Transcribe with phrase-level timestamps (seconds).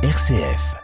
[0.00, 0.76] RCF.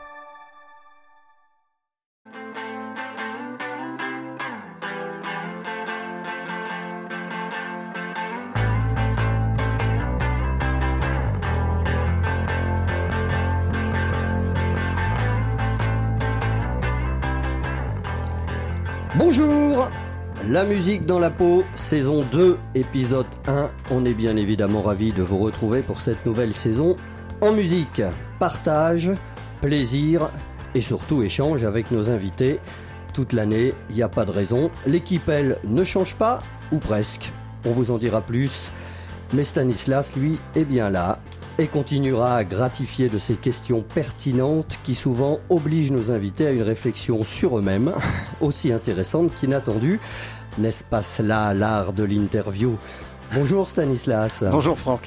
[19.17, 19.93] Bonjour
[20.49, 23.71] La musique dans la peau, saison 2, épisode 1.
[23.93, 26.97] On est bien évidemment ravis de vous retrouver pour cette nouvelle saison
[27.45, 28.01] en musique.
[28.39, 29.11] Partage,
[29.61, 30.31] plaisir
[30.75, 32.59] et surtout échange avec nos invités.
[33.13, 34.71] Toute l'année, il n'y a pas de raison.
[34.87, 37.33] L'équipe, elle, ne change pas, ou presque.
[37.67, 38.73] On vous en dira plus.
[39.35, 41.19] Mais Stanislas, lui, est bien là
[41.59, 46.63] et continuera à gratifier de ces questions pertinentes qui souvent obligent nos invités à une
[46.63, 47.93] réflexion sur eux-mêmes,
[48.41, 50.01] aussi intéressante qu'inattendue.
[50.59, 52.77] N'est-ce pas cela l'art de l'interview?
[53.35, 54.45] Bonjour Stanislas.
[54.51, 55.03] Bonjour Franck.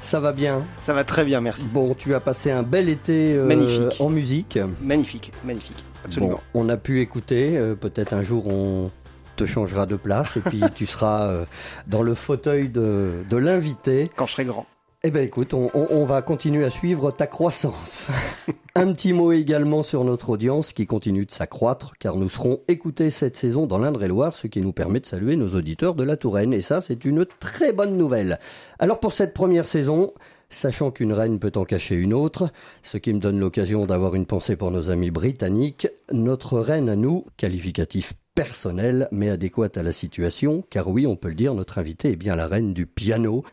[0.00, 1.66] Ça va bien Ça va très bien, merci.
[1.72, 4.00] Bon, tu as passé un bel été euh, Magnifique.
[4.00, 4.58] en musique.
[4.82, 5.84] Magnifique, magnifique.
[6.04, 6.40] Absolument.
[6.54, 8.90] Bon, on a pu écouter, euh, peut-être un jour on
[9.36, 11.44] te changera de place et puis tu seras euh,
[11.86, 14.10] dans le fauteuil de, de l'invité.
[14.16, 14.66] Quand je serai grand.
[15.02, 18.06] Eh ben écoute, on, on- va continuer à suivre ta croissance.
[18.74, 23.10] Un petit mot également sur notre audience qui continue de s'accroître car nous serons écoutés
[23.10, 26.52] cette saison dans l'Indre-et-Loire, ce qui nous permet de saluer nos auditeurs de la Touraine
[26.52, 28.38] et ça c'est une très bonne nouvelle.
[28.78, 30.12] Alors pour cette première saison,
[30.50, 32.50] sachant qu'une reine peut en cacher une autre,
[32.82, 36.96] ce qui me donne l'occasion d'avoir une pensée pour nos amis britanniques, notre reine à
[36.96, 41.78] nous, qualificatif personnel mais adéquat à la situation, car oui, on peut le dire, notre
[41.78, 43.44] invitée est bien la reine du piano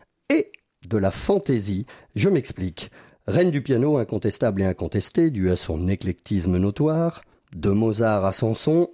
[0.86, 1.86] de la fantaisie.
[2.14, 2.90] Je m'explique.
[3.26, 7.22] Reine du piano incontestable et incontestée, due à son éclectisme notoire,
[7.54, 8.88] de Mozart à Samson,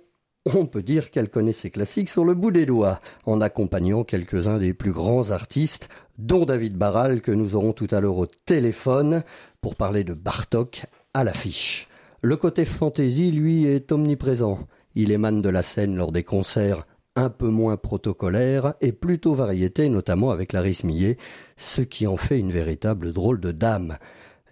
[0.55, 4.59] on peut dire qu'elle connaît ses classiques sur le bout des doigts, en accompagnant quelques-uns
[4.59, 9.23] des plus grands artistes, dont David Barral, que nous aurons tout à l'heure au téléphone,
[9.61, 10.83] pour parler de Bartok
[11.15, 11.89] à l'affiche.
[12.23, 14.59] Le côté fantaisie, lui, est omniprésent.
[14.95, 19.89] Il émane de la scène lors des concerts un peu moins protocolaires et plutôt variétés,
[19.89, 21.17] notamment avec Clarisse Millet,
[21.57, 23.99] ce qui en fait une véritable drôle de dame.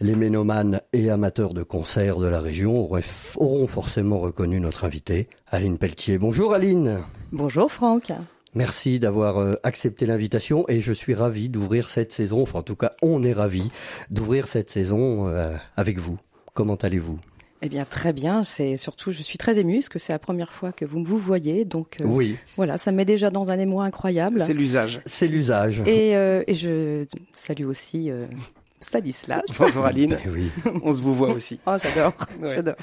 [0.00, 2.90] Les ménomanes et amateurs de concerts de la région
[3.36, 6.18] auront forcément reconnu notre invitée, Aline Pelletier.
[6.18, 6.98] Bonjour Aline
[7.30, 8.12] Bonjour Franck.
[8.54, 12.76] Merci d'avoir euh, accepté l'invitation et je suis ravi d'ouvrir cette saison, enfin en tout
[12.76, 13.70] cas on est ravi
[14.10, 16.18] d'ouvrir cette saison euh, avec vous.
[16.52, 17.18] Comment allez-vous?
[17.64, 20.52] Eh bien très bien, c'est surtout je suis très émue parce que c'est la première
[20.52, 23.50] fois que vous me vous voyez donc euh, Oui, voilà, ça me met déjà dans
[23.52, 24.40] un émoi incroyable.
[24.40, 25.00] C'est l'usage.
[25.04, 25.80] c'est l'usage.
[25.86, 28.26] Et, euh, et je salue aussi euh,
[28.80, 29.42] Stanislas.
[29.58, 30.18] Bonjour Aline.
[30.24, 30.50] Ben oui.
[30.82, 31.60] On se vous voit aussi.
[31.66, 32.48] Oh, j'adore, Ouais.
[32.52, 32.74] j'adore.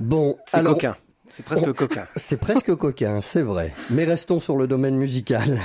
[0.00, 0.96] Bon, C'est alors coquin.
[1.30, 2.04] C'est presque on- coquin.
[2.16, 3.72] c'est presque coquin, c'est vrai.
[3.90, 5.58] Mais restons sur le domaine musical.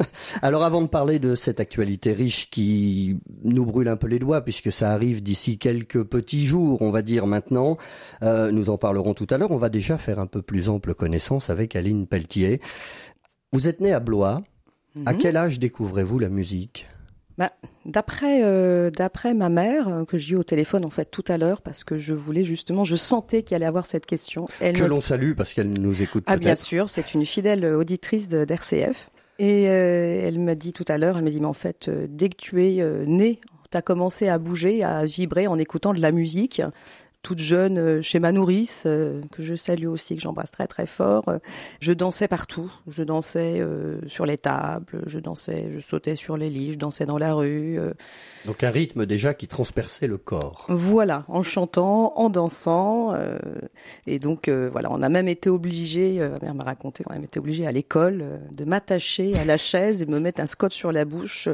[0.42, 4.40] Alors avant de parler de cette actualité riche qui nous brûle un peu les doigts,
[4.42, 7.76] puisque ça arrive d'ici quelques petits jours, on va dire maintenant,
[8.22, 10.94] euh, nous en parlerons tout à l'heure, on va déjà faire un peu plus ample
[10.94, 12.60] connaissance avec Aline Pelletier.
[13.52, 14.42] Vous êtes née à Blois.
[15.06, 15.18] À Mhm.
[15.18, 16.86] quel âge découvrez-vous la musique?
[17.38, 17.50] Bah,
[17.86, 21.38] d'après euh, d'après ma mère euh, que j'ai eu au téléphone en fait tout à
[21.38, 24.46] l'heure parce que je voulais justement, je sentais qu'il allait avoir cette question.
[24.60, 28.28] Elle Que l'on salue parce qu'elle nous écoute Ah bien sûr, c'est une fidèle auditrice
[28.28, 29.08] de- d'RCF.
[29.40, 32.06] Et euh, elle m'a dit tout à l'heure, elle m'a dit, mais en fait, euh,
[32.06, 33.40] dès que tu es euh, né,
[33.72, 36.60] tu commencé à bouger, à vibrer en écoutant de la musique.
[37.22, 40.86] Toute jeune, euh, chez ma nourrice, euh, que je salue aussi, que j'embrasse très très
[40.86, 41.24] fort,
[41.80, 42.72] je dansais partout.
[42.88, 47.04] Je dansais euh, sur les tables, je dansais, je sautais sur les lits, je dansais
[47.04, 47.78] dans la rue.
[48.46, 50.66] Donc un rythme déjà qui transperçait le corps.
[50.68, 53.12] voilà, en chantant, en dansant.
[53.14, 53.38] euh,
[54.06, 57.14] et donc, euh, voilà, on a même été obligé, ma mère m'a raconté, on a
[57.16, 60.74] même été obligé à l'école de m'attacher à la chaise et me mettre un scotch
[60.74, 61.48] sur la bouche.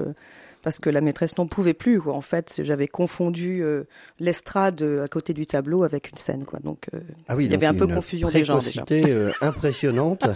[0.66, 2.00] Parce que la maîtresse n'en pouvait plus.
[2.00, 2.12] Quoi.
[2.15, 3.84] En fait, j'avais confondu euh,
[4.19, 6.44] l'estrade euh, à côté du tableau avec une scène.
[6.44, 6.59] Quoi.
[6.59, 8.82] Donc, euh, Ah oui, Il y donc avait un peu confusion des genres, déjà.
[8.91, 10.27] euh, impressionnante.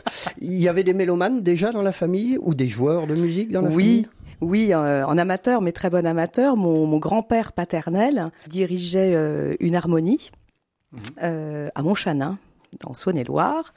[0.41, 3.61] Il y avait des mélomanes déjà dans la famille ou des joueurs de musique dans
[3.61, 4.09] la oui, famille?
[4.41, 6.57] Oui, euh, en amateur, mais très bon amateur.
[6.57, 10.31] Mon, mon grand-père paternel dirigeait euh, une harmonie
[11.25, 12.39] euh, à Montchanin,
[12.79, 13.75] dans Saône-et-Loire.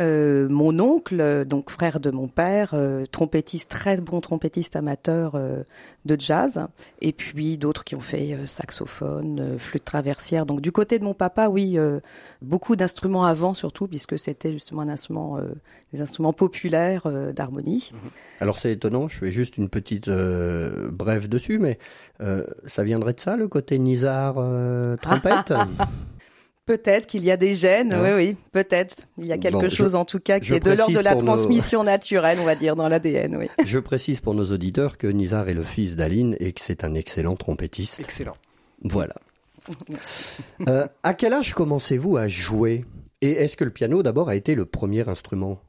[0.00, 5.34] Euh, mon oncle, euh, donc frère de mon père, euh, trompettiste, très bon trompettiste amateur
[5.34, 5.64] euh,
[6.06, 6.66] de jazz,
[7.00, 10.46] et puis d'autres qui ont fait saxophone, flûte traversière.
[10.46, 11.78] Donc du côté de mon papa, oui,
[12.40, 15.38] beaucoup d'instruments avant surtout, puisque c'était justement un instrument,
[15.92, 17.92] des instruments populaires d'harmonie.
[18.40, 21.78] Alors c'est étonnant, je fais juste une petite brève dessus, mais
[22.66, 25.52] ça viendrait de ça, le côté Nizar euh, trompette?
[26.64, 29.08] Peut-être qu'il y a des gènes, Hein oui, oui, peut-être.
[29.18, 31.00] Il y a quelque Bon, je- chose en tout cas qui est de l'ordre de
[31.00, 33.48] la nos- transmission naturelle, on va dire, dans l'ADN, oui.
[33.66, 36.94] Je précise pour nos auditeurs que Nizar est le fils d'Aline et que c'est un
[36.94, 37.98] excellent trompettiste.
[38.00, 38.36] Excellent.
[38.82, 39.14] Voilà.
[40.68, 42.84] Euh, à quel âge commencez-vous à jouer?
[43.20, 45.60] Et est-ce que le piano d'abord a été le premier instrument?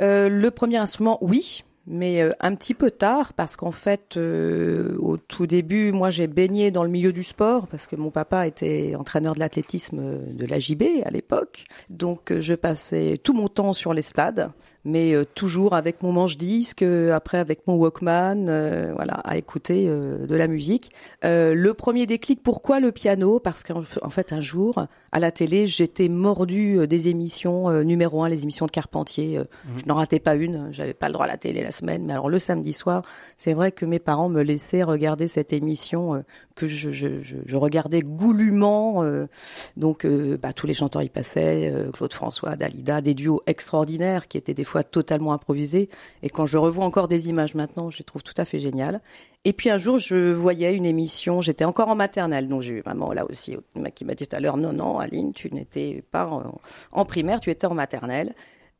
[0.00, 4.96] Euh, Le premier instrument, oui mais euh, un petit peu tard parce qu'en fait euh,
[4.98, 8.46] au tout début moi j'ai baigné dans le milieu du sport parce que mon papa
[8.46, 11.64] était entraîneur de l'athlétisme euh, de la JB à l'époque.
[11.88, 14.50] Donc je passais tout mon temps sur les stades
[14.84, 18.46] mais toujours avec mon manche disque après avec mon Walkman
[18.94, 20.90] voilà à écouter de la musique.
[21.22, 23.40] Le premier déclic pourquoi le piano?
[23.40, 28.42] Parce qu'en fait un jour à la télé j'étais mordu des émissions numéro un les
[28.42, 29.78] émissions de Carpentier mmh.
[29.78, 32.04] je n'en ratais pas une j'avais pas le droit à la télé la semaine.
[32.04, 33.02] Mais alors le samedi soir,
[33.36, 36.20] c'est vrai que mes parents me laissaient regarder cette émission euh,
[36.54, 39.02] que je, je, je, regardais goulûment.
[39.02, 39.26] Euh,
[39.76, 44.38] donc euh, bah, tous les chanteurs y passaient, Claude François, Dalida, des duos extraordinaires qui
[44.38, 45.88] étaient des fois totalement improvisés.
[46.22, 49.00] Et quand je revois encore des images maintenant, je les trouve tout à fait géniales.
[49.44, 52.82] Et puis un jour, je voyais une émission, j'étais encore en maternelle, donc j'ai eu
[52.84, 53.56] maman là aussi
[53.94, 56.60] qui m'a dit tout à l'heure, non, non, Aline, tu n'étais pas en,
[56.92, 58.34] en, primaire, tu étais en maternelle.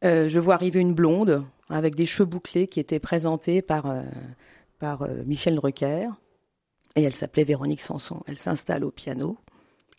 [0.04, 4.02] Euh, je vois arriver une blonde avec des cheveux bouclés qui était présentée par, euh,
[4.78, 6.08] par euh, Michel Drucker.
[6.96, 8.22] Et elle s'appelait Véronique Sanson.
[8.26, 9.38] Elle s'installe au piano.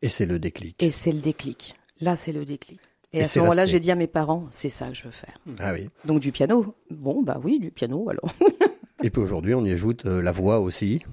[0.02, 0.82] Et c'est le déclic.
[0.82, 1.76] Et c'est le déclic.
[2.02, 2.80] Là, c'est le déclic.
[3.14, 5.38] Et, à ce moment-là, j'ai dit à mes parents, c'est ça que je veux faire.
[5.60, 5.90] Ah oui.
[6.06, 6.76] Donc du piano.
[6.90, 8.34] Bon, bah oui, du piano alors.
[9.04, 11.04] et puis aujourd'hui, on y ajoute la voix aussi.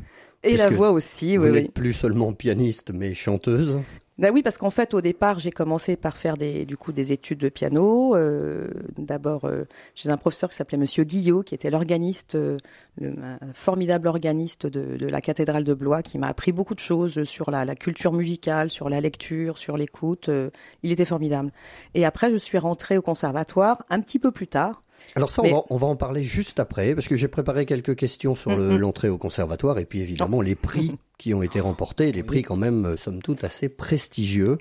[0.44, 1.48] Et la voix aussi, vous oui.
[1.50, 3.80] Vous n'êtes plus seulement pianiste, mais chanteuse.
[4.18, 7.12] Ben oui, parce qu'en fait, au départ, j'ai commencé par faire des, du coup, des
[7.12, 8.16] études de piano.
[8.16, 9.62] Euh, D'abord euh,
[9.94, 12.56] chez un professeur qui s'appelait Monsieur Guillot, qui était l'organiste, euh,
[13.00, 16.80] le un formidable organiste de, de, la cathédrale de Blois, qui m'a appris beaucoup de
[16.80, 20.28] choses sur la, la, culture musicale, sur la lecture, sur l'écoute.
[20.30, 20.50] Euh,
[20.82, 21.52] il était formidable.
[21.94, 24.82] Et après, je suis rentrée au conservatoire un petit peu plus tard.
[25.14, 27.96] Alors ça, on, va, on, va, en parler juste après, parce que j'ai préparé quelques
[27.96, 32.22] questions sur l'entrée au conservatoire, et puis évidemment les prix qui ont été remportés, les
[32.22, 34.58] prix quand même, euh, somme toute, assez prestigieux.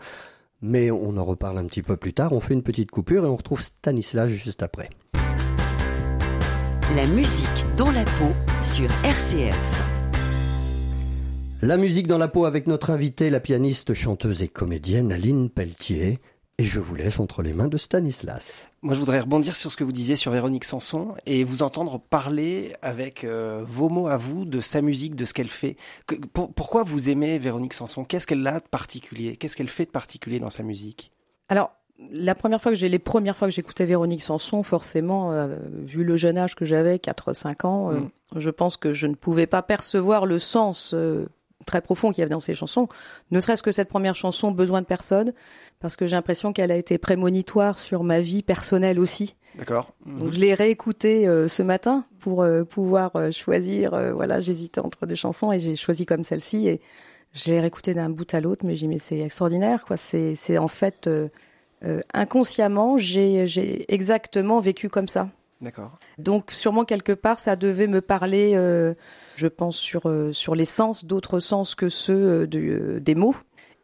[0.62, 3.28] Mais on en reparle un petit peu plus tard, on fait une petite coupure et
[3.28, 4.89] on retrouve Stanislas juste après.
[6.95, 9.88] La musique dans la peau sur RCF.
[11.62, 16.19] La musique dans la peau avec notre invitée, la pianiste, chanteuse et comédienne Aline Pelletier.
[16.59, 18.69] Et je vous laisse entre les mains de Stanislas.
[18.81, 22.00] Moi, je voudrais rebondir sur ce que vous disiez sur Véronique Sanson et vous entendre
[22.00, 25.77] parler avec euh, vos mots à vous de sa musique, de ce qu'elle fait.
[26.07, 28.04] Que, pour, pourquoi vous aimez Véronique Sanson?
[28.04, 29.38] Qu'est-ce qu'elle a de particulier?
[29.38, 31.12] Qu'est-ce qu'elle fait de particulier dans sa musique?
[31.48, 31.74] Alors,
[32.12, 36.04] la première fois que j'ai les premières fois que j'écoutais Véronique Sanson, forcément, euh, vu
[36.04, 38.09] le jeune âge que j'avais, 4-5 ans, euh, mm.
[38.38, 40.95] je pense que je ne pouvais pas percevoir le sens
[41.65, 42.88] très profond qu'il y avait dans ces chansons,
[43.31, 45.33] ne serait-ce que cette première chanson, Besoin de personne,
[45.80, 49.36] parce que j'ai l'impression qu'elle a été prémonitoire sur ma vie personnelle aussi.
[49.57, 49.94] D'accord.
[50.06, 53.92] Donc je l'ai réécoutée euh, ce matin pour euh, pouvoir euh, choisir.
[54.13, 56.81] voilà, j'hésitais entre deux chansons et j'ai choisi comme celle-ci et
[57.33, 59.98] je l'ai réécoutée d'un bout à l'autre, mais j'ai mais c'est extraordinaire quoi.
[59.98, 61.09] C'est c'est en fait
[62.13, 65.30] inconsciemment j'ai j'ai exactement vécu comme ça.
[65.62, 65.98] D'accord.
[66.18, 68.56] Donc sûrement quelque part ça devait me parler
[69.38, 73.16] je pense sur euh, sur les sens, d'autres sens que ceux euh, de, euh, des
[73.16, 73.36] mots.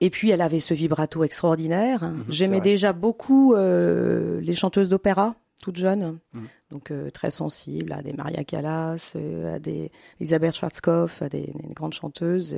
[0.01, 2.03] Et puis elle avait ce vibrato extraordinaire.
[2.03, 6.47] Mhm, J'aimais déjà beaucoup les chanteuses d'opéra, toutes jeunes, mhm.
[6.71, 11.93] donc très sensibles à des Maria Callas, à des Elisabeth Schwarzkopf, à des, des grandes
[11.93, 12.53] chanteuses.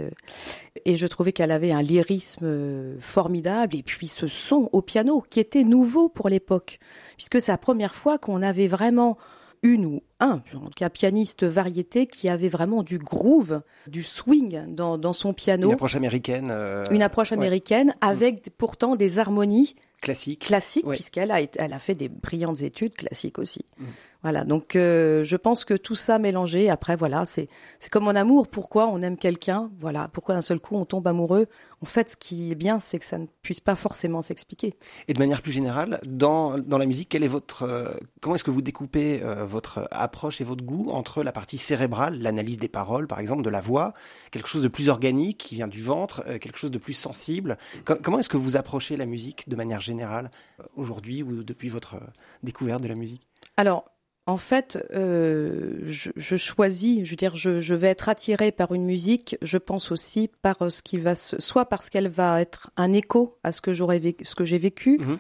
[0.86, 3.76] et je trouvais qu'elle avait un lyrisme formidable.
[3.76, 6.80] Et puis ce son au piano qui était nouveau pour l'époque,
[7.16, 9.20] puisque c'est la première fois qu'on avait vraiment
[9.66, 14.74] une ou un, en tout cas pianiste variété, qui avait vraiment du groove, du swing
[14.74, 15.68] dans, dans son piano.
[15.68, 16.50] Une approche américaine.
[16.52, 17.96] Euh, une approche américaine ouais.
[18.08, 20.46] avec pourtant des harmonies classiques.
[20.46, 20.96] Classiques, ouais.
[20.96, 23.66] puisqu'elle a, elle a fait des brillantes études classiques aussi.
[23.78, 23.84] Mm.
[24.26, 28.16] Voilà, donc euh, je pense que tout ça mélangé, après voilà, c'est c'est comme en
[28.16, 28.48] amour.
[28.48, 29.70] Pourquoi on aime quelqu'un?
[29.78, 31.46] Voilà, pourquoi d'un seul coup on tombe amoureux?
[31.84, 34.74] En fait, ce qui est bien, c'est que ça ne puisse pas forcément s'expliquer.
[35.08, 38.44] Et de manière plus générale, dans dans la musique, quel est votre euh, comment est-ce
[38.44, 42.68] que vous découpez euh, votre approche et votre goût entre la partie cérébrale, l'analyse des
[42.68, 43.94] paroles, par exemple, de la voix,
[44.32, 47.60] quelque chose de plus organique qui vient du ventre, quelque chose de plus sensible?
[47.86, 50.32] Com comment est-ce que vous approchez la musique de manière générale
[50.76, 51.98] aujourd'hui ou depuis votre
[52.42, 53.22] découverte de la musique?
[53.58, 53.86] Alors
[54.28, 58.74] en fait, euh, je, je, choisis, je veux dire, je, je, vais être attirée par
[58.74, 59.38] une musique.
[59.44, 63.38] Je pense aussi par ce qui va, se, soit parce qu'elle va être un écho
[63.44, 65.18] à ce que j'aurais vécu, ce que j'ai vécu, mmh.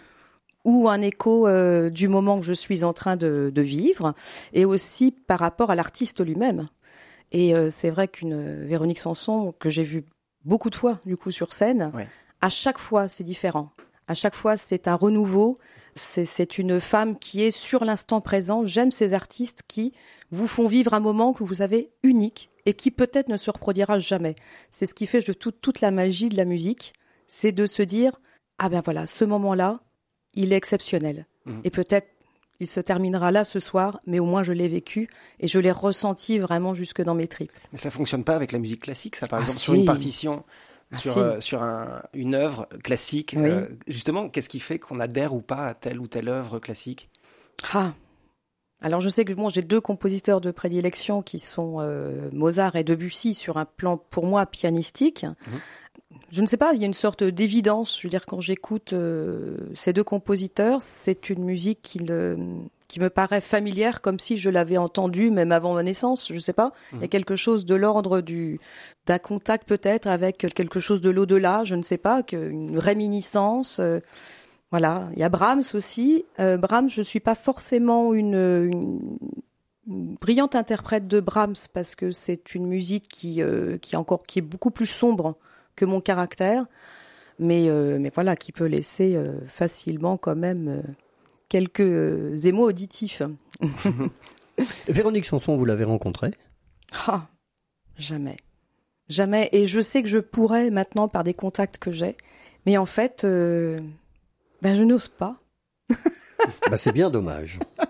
[0.64, 4.16] ou un écho euh, du moment que je suis en train de, de vivre,
[4.54, 6.68] et aussi par rapport à l'artiste lui-même.
[7.32, 10.06] Et euh, c'est vrai qu'une Véronique Sanson que j'ai vue
[10.46, 12.08] beaucoup de fois du coup sur scène, ouais.
[12.42, 13.72] à chaque fois c'est différent.
[14.08, 15.58] À chaque fois c'est un renouveau
[15.98, 18.66] c'est une femme qui est sur l'instant présent.
[18.66, 19.94] J'aime ces artistes qui
[20.30, 23.98] vous font vivre un moment que vous avez unique et qui peut-être ne se reproduira
[23.98, 24.36] jamais.
[24.72, 26.92] C'est ce qui fait tout, toute la magie de la musique.
[27.28, 28.20] c'est de se dire
[28.58, 29.80] ah ben voilà, ce moment-là,
[30.34, 31.28] il est exceptionnel.
[31.46, 31.62] Mhm.
[31.64, 32.10] Et peut-être
[32.60, 35.10] il se terminera là ce soir, mais au moins je l'ai vécu
[35.40, 37.52] et je l'ai ressenti vraiment jusque dans mes tripes.
[37.72, 40.44] Mais ça fonctionne pas avec la musique classique, ça, par Ah, exemple, sur une partition,
[40.92, 41.20] Ah, sur, si.
[41.20, 43.36] euh, sur un, une œuvre classique.
[43.38, 43.50] Oui.
[43.50, 47.10] euh, justement, qu'est-ce qui fait qu'on adhère ou pas à telle ou telle œuvre classique?
[47.74, 47.94] Ah.
[48.82, 52.84] Alors je sais que bon, j'ai deux compositeurs de prédilection qui sont euh, Mozart et
[52.84, 55.26] Debussy sur un plan pour moi pianistique.
[56.36, 57.98] Je ne sais pas, il y a une sorte d'évidence.
[57.98, 62.38] Je veux dire, quand j'écoute euh, ces deux compositeurs, c'est une musique qui, le-
[62.90, 66.28] qui me paraît familière, comme si je l'avais entendue même avant ma naissance.
[66.28, 66.74] Je ne sais pas.
[66.94, 68.60] Il y a quelque chose de l'ordre du
[69.06, 71.64] d'un contact peut-être avec quelque chose de l'au-delà.
[71.64, 73.80] Je ne sais pas, une réminiscence.
[73.80, 74.00] euh,
[74.72, 76.26] voilà, il y a Brahms aussi.
[76.40, 79.18] Euh, Brahms, je suis pas forcément une, une-
[79.88, 84.24] une brillante interprète de Brahms parce que c'est une musique qui euh, qui est encore
[84.24, 85.36] qui est beaucoup plus sombre
[85.76, 86.66] que mon caractère,
[87.40, 90.82] mais euh, mais voilà, qui peut laisser euh, facilement quand même euh,
[91.50, 93.22] quelques émaux auditifs.
[94.88, 96.32] Véronique Sanson, vous l'avez rencontrée?
[97.08, 97.28] Ah,
[97.98, 98.38] jamais,
[99.10, 99.50] jamais.
[99.52, 102.16] Et je sais que je pourrais maintenant par des contacts que j'ai,
[102.66, 105.38] mais en fait, ben je n'ose pas.
[106.70, 107.60] bah, C'est bien dommage.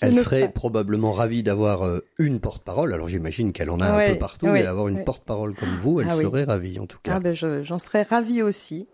[0.00, 0.48] Elle serait pas.
[0.48, 2.94] probablement ravie d'avoir euh, une porte-parole.
[2.94, 5.04] Alors j'imagine qu'elle en a un peu partout, ouais, mais avoir une ouais.
[5.04, 6.24] porte-parole comme vous, elle Ah oui.
[6.24, 7.12] serait ravie en tout cas.
[7.16, 8.86] Ah ben je- j'en serais ravie aussi.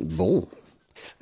[0.00, 0.46] Bon,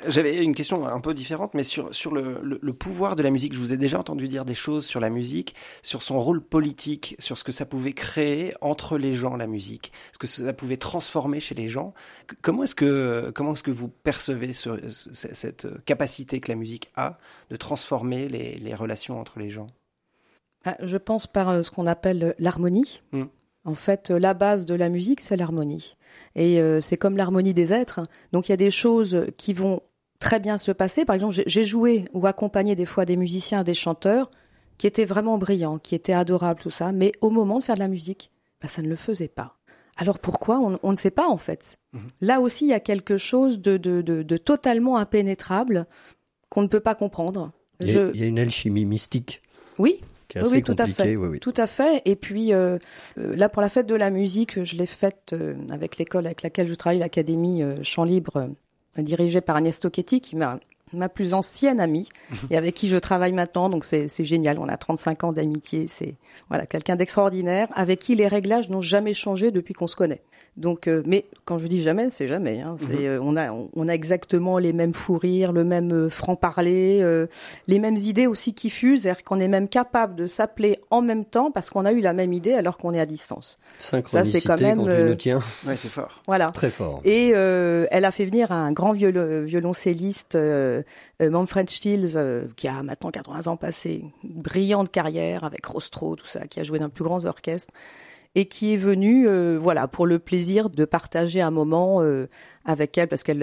[0.07, 3.31] J'avais une question un peu différente, mais sur, sur le, le, le pouvoir de la
[3.31, 3.53] musique.
[3.55, 7.17] Je vous ai déjà entendu dire des choses sur la musique, sur son rôle politique,
[7.19, 10.77] sur ce que ça pouvait créer entre les gens, la musique, ce que ça pouvait
[10.77, 11.95] transformer chez les gens.
[12.43, 16.91] Comment est-ce que, comment est-ce que vous percevez ce- ce- cette capacité que la musique
[16.97, 17.19] a
[17.51, 19.67] de transformer les, les relations entre les gens?
[20.65, 23.03] Ah, Je pense par euh, ce qu'on appelle euh, l'harmonie.
[23.13, 23.25] Mm.
[23.65, 25.97] En fait, la base de la musique, c'est l'harmonie.
[26.35, 28.01] Et euh, c'est comme l'harmonie des êtres.
[28.33, 29.81] Donc il y a des choses qui vont
[30.19, 31.05] très bien se passer.
[31.05, 34.31] Par exemple, j'ai- joué ou accompagné des fois des musiciens, des chanteurs
[34.79, 36.91] qui étaient vraiment brillants, qui étaient adorables, tout ça.
[36.93, 39.57] Mais au moment de faire de la musique, bah, ça ne le faisait pas.
[39.97, 40.59] Alors pourquoi?
[40.59, 41.77] On, on ne sait pas en fait.
[41.93, 42.07] Mhm.
[42.23, 45.87] Là aussi, il y a quelque chose de, de, de, de totalement impénétrable
[46.49, 47.53] qu'on ne peut pas comprendre.
[47.81, 49.41] il y, a- Je- il y a une alchimie mystique
[49.79, 50.01] Oui,
[50.33, 51.17] qui est Oui, assez oui, tout à fait.
[51.17, 51.41] oui, oui.
[51.41, 52.01] Tout à fait.
[52.07, 52.79] Et puis euh,
[53.19, 56.43] euh, là, pour la fête de la musique, je l'ai faite euh, avec l'école avec
[56.43, 58.49] laquelle je travaille, l'Académie euh, Chant Libre,
[58.97, 60.59] dirigée par Agnès Tocchetti, qui m'a
[60.93, 62.09] ma plus ancienne amie
[62.51, 63.69] et avec qui je travaille maintenant.
[63.69, 64.59] Donc c'est c'est génial.
[64.59, 65.87] On a 35 ans d'amitié.
[65.87, 66.15] C'est
[66.49, 70.23] voilà quelqu'un d'extraordinaire avec qui les réglages n'ont jamais changé depuis qu'on se connaît.
[70.59, 72.61] Donc, euh, mais quand je dis jamais, c'est jamais.
[72.61, 72.77] Hein.
[72.79, 76.11] C'est, euh, on a on, on a exactement les mêmes fous rires, le même euh,
[76.11, 77.27] franc parler, euh,
[77.69, 81.25] les mêmes idées aussi qui fusent, c'est-à-dire qu'on est même capable de s'appeler en même
[81.25, 83.57] temps parce qu'on a eu la même idée alors qu'on est à distance.
[83.79, 86.21] Synchronicité quand même, quand tu euh, nous tiens, Ouais, c'est fort.
[86.27, 86.51] Voilà.
[86.51, 87.01] très fort.
[87.07, 90.82] Et euh, elle a fait venir un grand violo- violoncelliste, euh, euh,
[91.21, 96.47] Manfred Stills, euh, qui a maintenant 80 ans passé, brillante carrière avec Rostro, tout ça,
[96.47, 97.73] qui a joué dans les plus grands orchestres,
[98.35, 102.29] et qui est venu, euh, voilà, pour le plaisir de partager un moment euh,
[102.65, 103.43] avec elle, parce qu'elle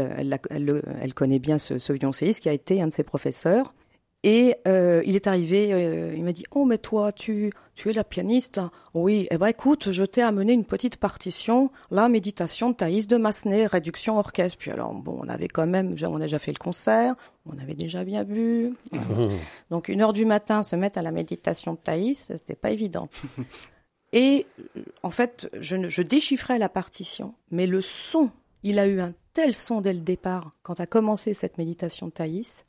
[0.49, 3.73] elle connaît bien ce, ce violoncelliste, qui a été un de ses professeurs.
[4.23, 7.93] Et euh, il est arrivé, euh, il m'a dit Oh, mais toi, tu, tu es
[7.93, 8.59] la pianiste
[8.93, 13.15] Oui, eh ben écoute, je t'ai amené une petite partition, la méditation de Thaïs de
[13.15, 14.57] Massenet, réduction orchestre.
[14.57, 17.75] Puis alors, bon, on avait quand même, on a déjà fait le concert, on avait
[17.75, 18.73] déjà bien bu.
[19.69, 23.07] Donc, une heure du matin, se mettre à la méditation de Thaïs, c'était pas évident.
[24.11, 28.31] Et euh, en fait, je, je déchiffrais la partition, mais le son,
[28.63, 32.11] il a eu un tel son dès le départ, quand a commencé cette méditation de
[32.11, 32.65] Thaïs,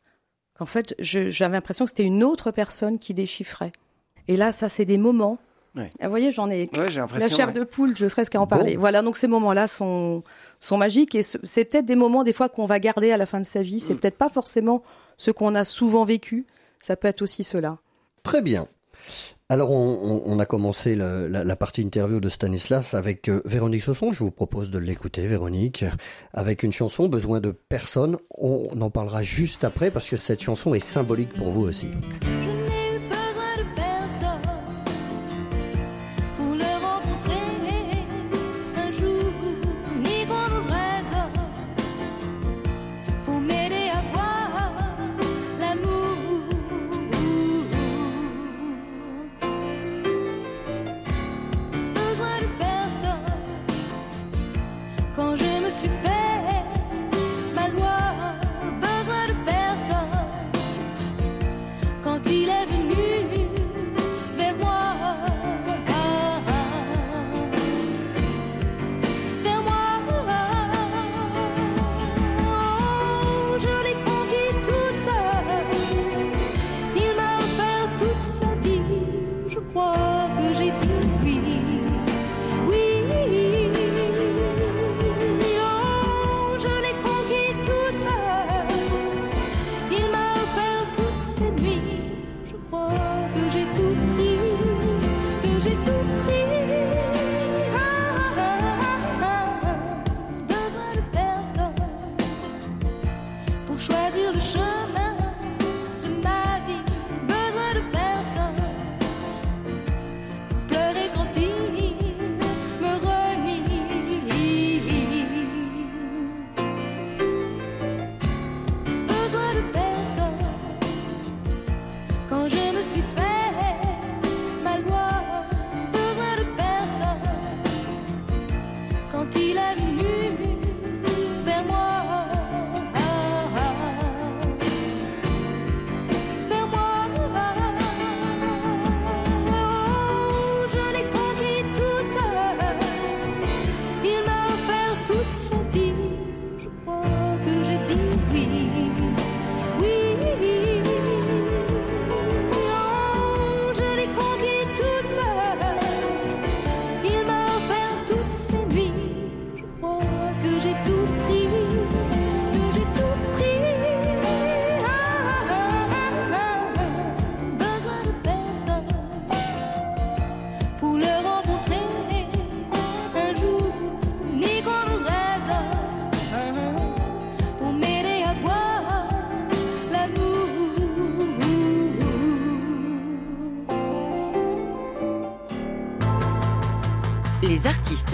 [0.61, 3.73] qu'en fait, j'avais l'impression que c'était une autre personne qui déchiffrait.
[4.29, 5.38] Et là, ça, c'est des moments.
[5.75, 5.88] Ouais.
[6.00, 6.88] Ah, Vous voyez, j'en ai Ouais,
[7.19, 7.52] la chair ouais.
[7.55, 8.75] de poule, je serais ce qu'à en parler.
[8.75, 8.81] Bon.
[8.81, 10.23] Voilà, donc ces moments-là sont,
[10.61, 13.25] sont magiques et ce- c'est peut-être des moments des fois qu'on va garder à la
[13.26, 13.81] fin de sa vie.
[13.81, 13.99] C'est Mm.
[14.00, 14.83] peut-être pas forcément
[15.17, 16.45] ce qu'on a souvent vécu.
[16.83, 17.79] Ça peut être aussi cela.
[18.23, 18.67] Très bien.
[19.52, 23.83] Alors, on, on- a commencé le- la, la partie interview de Stanislas avec euh, Véronique
[23.83, 24.12] Chausson.
[24.12, 25.85] Je vous propose de l'écouter, Véronique,
[26.33, 28.16] avec une chanson Besoin de personne.
[28.38, 31.88] On, en parlera juste après parce que cette chanson est symbolique pour vous aussi.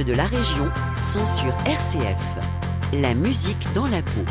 [0.07, 0.71] De la région
[1.01, 2.39] sont sur RCF.
[2.93, 4.25] La musique dans la peau.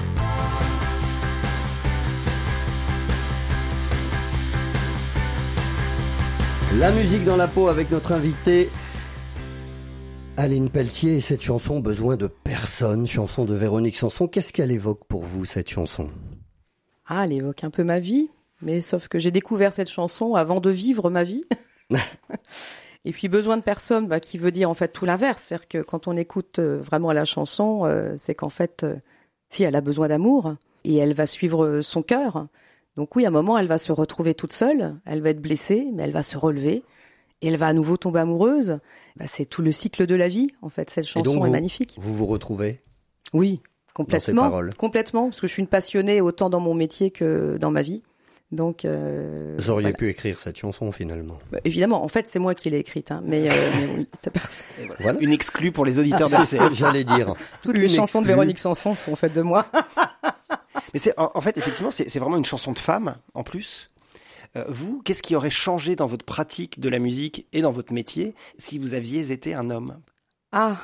[6.78, 8.70] La musique dans la peau avec notre invité
[10.38, 14.30] Aline Pelletier et cette chanson Besoin de personne, chanson de Véronique Sanson.
[14.30, 16.10] Qu'est-ce qu'elle évoque pour vous cette chanson?
[17.06, 18.30] Ah, elle évoque un peu ma vie,
[18.62, 21.44] mais sauf que j'ai découvert cette chanson avant de vivre ma vie.
[23.06, 25.82] Et puis besoin de personne, bah, qui veut dire en fait tout l'inverse, c'est-à-dire que
[25.82, 28.96] quand on écoute euh, vraiment la chanson, euh, c'est qu'en fait, euh,
[29.50, 32.48] si elle a besoin d'amour et elle va suivre son cœur,
[32.98, 35.88] donc oui, à un moment, elle va se retrouver toute seule, elle va être blessée,
[35.94, 36.84] mais elle va se relever
[37.42, 38.80] et elle va à nouveau tomber amoureuse.
[39.18, 40.90] Bah, c'est tout le cycle de la vie, en fait.
[40.90, 41.96] Cette Et chanson donc, est magnifique.
[41.98, 42.82] Vous vous retrouvez
[43.34, 43.62] Oui,
[43.94, 44.44] complètement.
[44.44, 44.74] paroles.
[44.76, 48.02] Complètement, parce que je suis une passionnée autant dans mon métier que dans ma vie.
[48.56, 49.98] Donc, euh, Vous auriez voilà.
[49.98, 51.38] pu écrire cette chanson finalement.
[51.52, 54.32] Bah, évidemment, en fait, c'est moi qui l'ai écrite, hein, mais, euh, mais oui, c'est
[54.32, 54.66] personne.
[55.00, 55.20] Voilà.
[55.20, 56.70] Une exclue pour les auditeurs d'RCF.
[56.70, 57.36] que J'allais dire.
[57.62, 58.28] Toutes Une les chansons de.
[58.28, 59.66] Véronique Sanson sont faites de moi.
[60.94, 63.88] Mais c'est en, en fait effectivement c'est c'est vraiment une chanson de femme en plus.
[64.56, 67.92] Euh, vous, qu'est-ce qui aurait changé dans votre pratique de la musique et dans votre
[67.94, 70.00] métier si vous aviez été un homme?
[70.52, 70.78] Ah,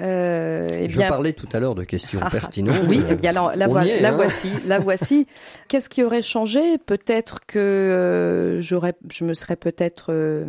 [0.00, 2.84] euh, eh Je bien, parlais tout à l'heure de questions pertinentes.
[2.88, 4.12] Oui, eh bien la, est, hein.
[4.12, 5.26] voici, la voici.
[5.68, 6.78] Qu'est-ce qui aurait changé?
[6.78, 10.46] Peut-être que euh, j'aurais, je me serais peut-être euh,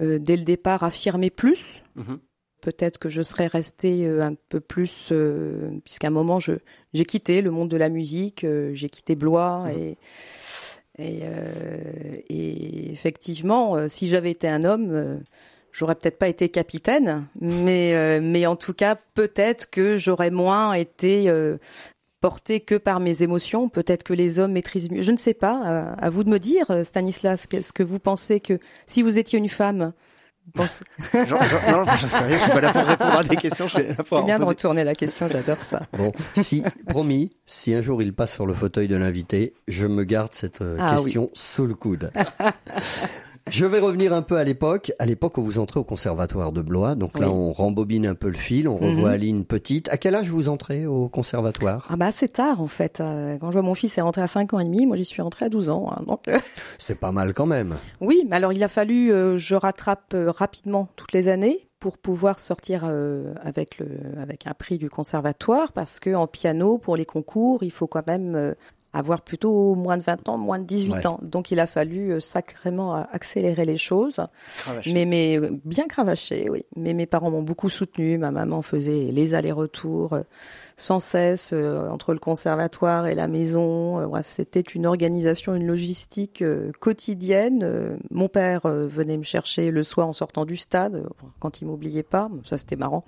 [0.00, 1.82] euh, dès le départ affirmé plus.
[1.96, 2.18] Mhm.
[2.60, 6.52] Peut-être que je serais restée euh, un peu plus, euh, puisqu'à un moment je
[6.94, 9.98] j'ai quitté le monde de la musique, euh, j'ai quitté Blois et
[10.98, 15.18] et, euh, et effectivement, euh, si j'avais été un homme, euh,
[15.74, 20.72] j'aurais peut-être pas été capitaine, mais euh, mais en tout cas peut-être que j'aurais moins
[20.74, 21.58] été euh,
[22.22, 23.68] portée que par mes émotions.
[23.68, 25.02] Peut-être que les hommes maîtrisent mieux.
[25.02, 25.60] Je ne sais pas.
[25.66, 29.38] euh, à vous de me dire, Stanislas, qu'est-ce que vous pensez que si vous étiez
[29.38, 29.92] une femme,
[30.54, 30.66] Genre,
[31.26, 33.78] genre- non, j'en sais rien, je suis pas là pour répondre à des questions, je
[33.78, 34.48] c'est en bien de poser.
[34.50, 35.26] retourner la question.
[35.26, 35.80] J'adore ça.
[35.96, 40.04] Bon, si, promis, si un jour il passe sur le fauteuil de l'invité, je me
[40.04, 42.10] garde cette Ah question sous le coude.
[43.50, 46.62] Je vais revenir un peu à l'époque, à l'époque où vous entrez au conservatoire de
[46.62, 46.94] Blois.
[46.94, 47.34] Donc là, Oui.
[47.36, 49.14] on rembobine un peu le fil, on revoit Mhm.
[49.14, 49.88] Aline petite.
[49.90, 51.86] À quel âge vous entrez au conservatoire?
[51.90, 53.00] Ah bah c'est tard en fait.
[53.00, 55.04] Euh, Quand je vois mon fils est rentré à 5 ans et demi, moi j'y
[55.04, 55.90] suis rentrée à 12 ans.
[55.94, 56.02] hein.
[56.06, 56.38] donc euh,
[56.78, 57.74] C'est pas mal quand même.
[58.00, 61.98] Oui, mais alors il a fallu euh, je rattrape euh, rapidement toutes les années pour
[61.98, 63.86] pouvoir sortir euh, avec le
[64.18, 68.06] avec un prix du conservatoire parce que en piano pour les concours, il faut quand
[68.06, 68.54] même
[68.94, 71.06] avoir plutôt moins de 20 ans, moins de 18 Ouais.
[71.06, 71.18] ans.
[71.22, 74.20] Donc il a fallu euh, sacrément euh, accélérer les choses.
[74.58, 74.92] Cravaché.
[74.94, 76.64] Mais mais euh, bien cravaché, oui.
[76.76, 78.16] Mais mes parents m'ont beaucoup soutenu.
[78.18, 80.16] Ma maman faisait les allers-retours
[80.76, 84.00] sans cesse euh, entre le conservatoire et la maison.
[84.00, 87.62] Euh, bref, c'était une organisation, une logistique euh, quotidienne.
[87.62, 91.08] Euh, mon père euh, venait me chercher le soir en sortant du stade, euh,
[91.38, 92.28] quand il m'oubliait pas.
[92.44, 93.04] Ça c'était marrant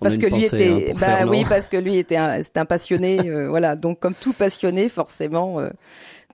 [0.00, 2.64] parce que lui hein, était pour bah oui parce que lui était un c'était un
[2.64, 5.68] passionné euh, voilà donc comme tout passionné forcément euh,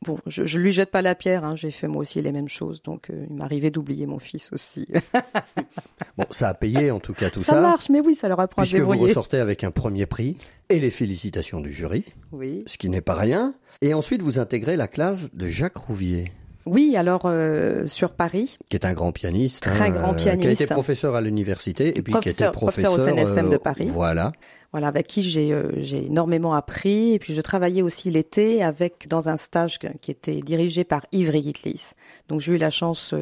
[0.05, 2.49] bon je, je lui jette pas la pierre hein, j'ai fait moi aussi les mêmes
[2.49, 4.87] choses donc euh, il m'arrivait d'oublier mon fils aussi
[6.17, 7.61] Bon, ça a payé en tout cas tout ça, ça.
[7.61, 10.37] marche mais oui ça leur apprend à Puisque vous débrouiller ressortez avec un premier prix
[10.69, 13.55] et les félicitations du jury, oui ce qui n'est pas rien.
[13.83, 16.33] Et ensuite, vous intégrez la classe de Jacques Rouvier.
[16.66, 20.29] Oui alors euh, sur Paris qui est un grand pianiste, Très hein, grand euh, qui
[20.29, 20.66] a été pianiste.
[20.72, 23.88] professeur à l'université et puis qui était Professeur- professeur au CNSM de euh, Paris.
[23.90, 24.33] Voilà.
[24.72, 29.07] voilà avec qui j'ai euh, j'ai énormément appris et puis je travaillais aussi l'été avec
[29.09, 31.92] dans un stage qui était dirigé par Yves Rigitlis
[32.29, 33.14] donc j'ai eu la chance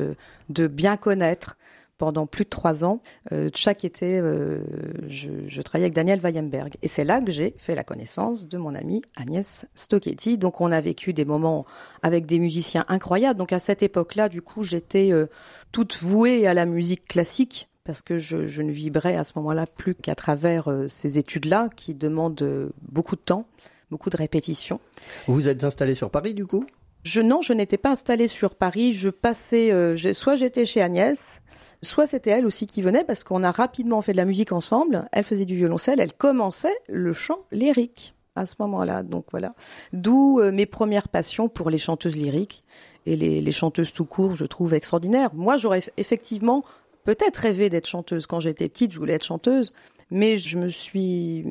[0.48, 1.56] de bien connaître
[2.02, 3.00] pendant plus de trois ans.
[3.30, 4.58] Euh, chaque été, euh,
[5.06, 6.74] je, je travaillais avec Daniel Weyemberg.
[6.82, 10.36] Et c'est là que j'ai fait la connaissance de mon amie Agnès Stocchetti.
[10.36, 11.64] Donc on a vécu des moments
[12.02, 13.38] avec des musiciens incroyables.
[13.38, 15.26] Donc à cette époque-là, du coup, j'étais euh,
[15.70, 19.66] toute vouée à la musique classique parce que je, je ne vibrais à ce moment-là
[19.66, 23.46] plus qu'à travers euh, ces études-là qui demandent euh, beaucoup de temps,
[23.92, 24.80] beaucoup de répétitions.
[25.28, 26.64] Vous êtes installé sur Paris du coup?
[27.04, 28.92] Je non, je n'étais pas installée sur Paris.
[28.92, 31.42] Je passais, euh, soit j'étais chez Agnès,
[31.82, 35.08] soit c'était elle aussi qui venait parce qu'on a rapidement fait de la musique ensemble.
[35.12, 39.02] Elle faisait du violoncelle, elle commençait le chant lyrique à ce moment-là.
[39.02, 39.54] Donc voilà,
[39.92, 42.64] d'où euh, mes premières passions pour les chanteuses lyriques
[43.04, 44.36] et les, les chanteuses tout court.
[44.36, 45.34] Je trouve extraordinaire.
[45.34, 46.64] Moi, j'aurais eff- effectivement
[47.04, 48.92] peut-être rêvé d'être chanteuse quand j'étais petite.
[48.92, 49.74] Je voulais être chanteuse,
[50.10, 51.44] mais je me suis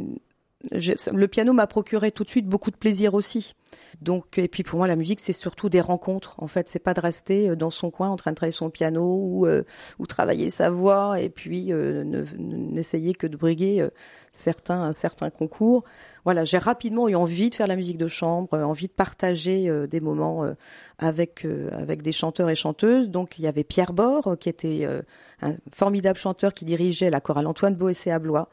[0.71, 3.55] le piano m'a procuré tout de suite beaucoup de plaisir aussi.
[4.01, 6.35] Donc, et puis pour moi, la musique, c'est surtout des rencontres.
[6.37, 8.69] En fait, c'est pas de rester euh, dans son coin en train de travailler son
[8.69, 9.63] piano ou, euh,
[9.99, 13.89] ou travailler sa voix et puis euh, ne- n'essayer que de briguer euh,
[14.33, 15.83] certains, certains concours.
[16.23, 19.69] Voilà, j'ai rapidement eu envie de faire la musique de chambre, euh, envie de partager
[19.69, 20.53] euh, des moments euh,
[20.99, 23.09] avec euh, avec des chanteurs et chanteuses.
[23.09, 25.01] Donc il y avait Pierre Bord qui était euh,
[25.41, 28.49] un formidable chanteur qui dirigeait la chorale Antoine Boessé à Blois,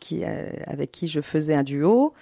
[0.00, 2.12] qui euh, avec qui je faisais un duo.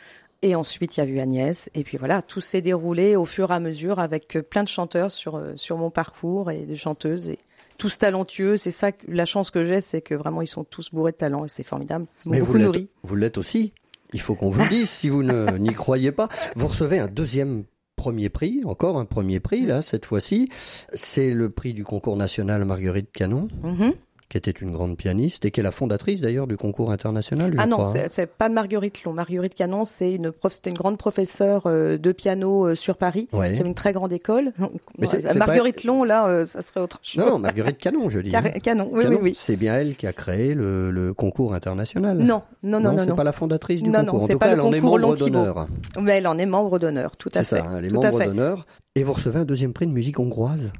[0.43, 1.69] Et ensuite, il y a eu Agnès.
[1.75, 5.11] Et puis voilà, tout s'est déroulé au fur et à mesure avec plein de chanteurs
[5.11, 7.29] sur, sur mon parcours et des chanteuses.
[7.29, 7.39] Et
[7.77, 8.57] tous talentueux.
[8.57, 11.45] C'est ça, la chance que j'ai, c'est que vraiment, ils sont tous bourrés de talent
[11.45, 12.07] et c'est formidable.
[12.25, 13.75] Mais beaucoup vous l'êtes aussi.
[14.13, 16.29] Il faut qu'on vous le dise si vous ne- n'y croyez pas.
[16.57, 17.65] Vous recevez un deuxième
[17.97, 20.49] premier prix, encore un premier prix là cette fois-ci.
[20.95, 23.93] C'est le prix du concours national Marguerite Canon, Mhm.
[24.31, 27.53] Qui était une grande pianiste et qui est la fondatrice d'ailleurs du concours international.
[27.53, 27.89] Je Ah non, crois.
[27.89, 27.93] hein.
[27.93, 29.13] c'est c'est pas Marguerite Long.
[29.13, 33.29] Marguerite Canon, c'est une prof, c'était une grande professeure euh, de piano euh, sur Paris,
[33.33, 33.53] Ouais.
[33.53, 34.53] qui avait une très grande école.
[34.99, 37.23] Mais c'est- Ouais, c'est Marguerite Long, là, euh, ça serait autre chose.
[37.23, 38.35] Non, non, Marguerite Canon, je dis.
[38.35, 38.41] hein.
[38.43, 39.33] Car- Canon, oui, Canon, oui, oui.
[39.37, 42.17] C'est bien elle qui a créé le, le concours international.
[42.19, 43.17] Non, non, non, non, c'est non.
[43.17, 44.23] pas la fondatrice du Non, non, concours.
[44.23, 45.67] en c'est tout pas cas, le elle en est membre d'honneur.
[46.01, 47.63] Mais elle en est membre d'honneur, tout à C'est fait.
[47.63, 48.65] ça, hein, elle est tout membre d'honneur.
[48.97, 50.73] Et vous recevez un deuxième prix de musique hongroise?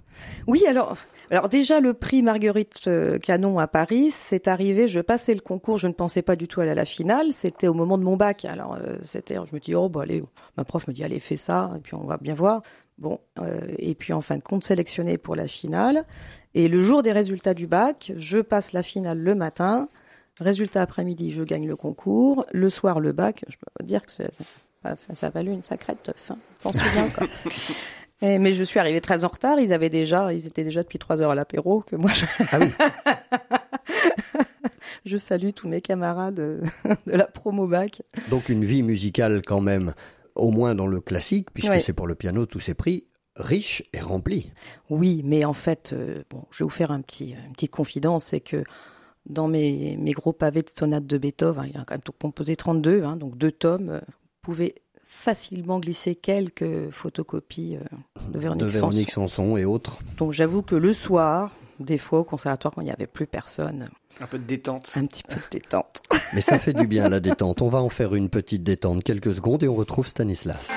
[0.49, 0.97] Oui, alors,
[1.31, 4.89] alors déjà le prix Marguerite euh, Canon à Paris, c'est arrivé.
[4.89, 7.33] Je passais le concours, je ne pensais pas du tout aller à la finale.
[7.33, 8.45] C'était au moment de mon bac.
[8.45, 10.25] Alors euh, c'était, je me dis oh bah allez,
[10.57, 12.63] ma prof me dit allez fais ça et puis on va bien voir.
[12.99, 16.05] Bon euh, et puis en fin de compte sélectionné pour la finale.
[16.55, 19.87] Et le jour des résultats du bac, je passe la finale le matin.
[20.41, 22.45] Résultat après-midi, je gagne le concours.
[22.51, 23.45] Le soir, le bac.
[23.47, 24.25] Je peux dire que ça,
[25.15, 26.33] ça a valu une sacrée teuf.
[26.33, 26.39] Hein.
[26.59, 27.29] S'en souvient quoi.
[28.23, 29.59] Et- mais je suis arrivée très en retard.
[29.61, 32.11] Ils avaient déjà, ils étaient déjà depuis trois heures à l'apéro que moi.
[32.13, 32.27] Je...
[32.53, 32.69] Ah oui.
[35.05, 36.61] je salue tous mes camarades de
[37.07, 38.03] la promo bac.
[38.29, 39.95] Donc une vie musicale quand même,
[40.35, 41.81] au moins dans le classique, puisque Ouais.
[41.81, 43.05] c'est pour le piano tous ces prix,
[43.37, 44.53] riche et rempli.
[44.91, 48.25] Oui, mais en fait, euh, bon, je vais vous faire un petit, une petite confidence,
[48.25, 48.65] c'est que
[49.27, 52.13] dans mes, mes gros pavés de sonates de Beethoven, hein, il a quand même tout
[52.13, 54.75] composé 32, hein, donc deux tomes, euh, vous pouvez
[55.11, 58.79] facilement glisser quelques photocopies euh, de Véronique, de Sanson.
[58.89, 59.99] Véronique Sanson et autres.
[60.17, 63.89] Donc j'avoue que le soir, des fois au conservatoire, quand il n'y avait plus personne,
[64.21, 64.93] Un peu de détente.
[64.97, 66.03] un petit peu de détente.
[66.35, 67.61] Mais ça fait du bien la détente.
[67.61, 70.71] On va en faire une petite détente quelques secondes et on retrouve Stanislas.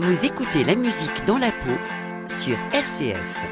[0.00, 1.78] Vous écoutez la musique dans la peau
[2.28, 3.44] sur RCF.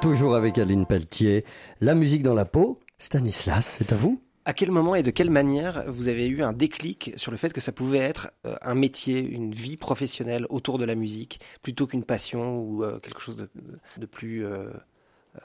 [0.00, 1.44] Toujours avec Aline Pelletier.
[1.80, 2.78] La musique dans la peau.
[2.98, 6.52] Stanislas, c'est à vous À quel moment et de quelle manière vous avez eu un
[6.52, 10.78] déclic sur le fait que ça pouvait être euh, un métier, une vie professionnelle autour
[10.78, 13.50] de la musique, plutôt qu'une passion ou euh, quelque chose de,
[13.98, 14.68] de plus euh,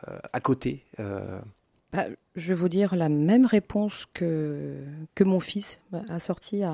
[0.08, 1.40] euh, à côté euh,
[1.92, 4.84] Bah, je vais vous dire la même réponse que,
[5.16, 6.74] que mon fils a sorti à,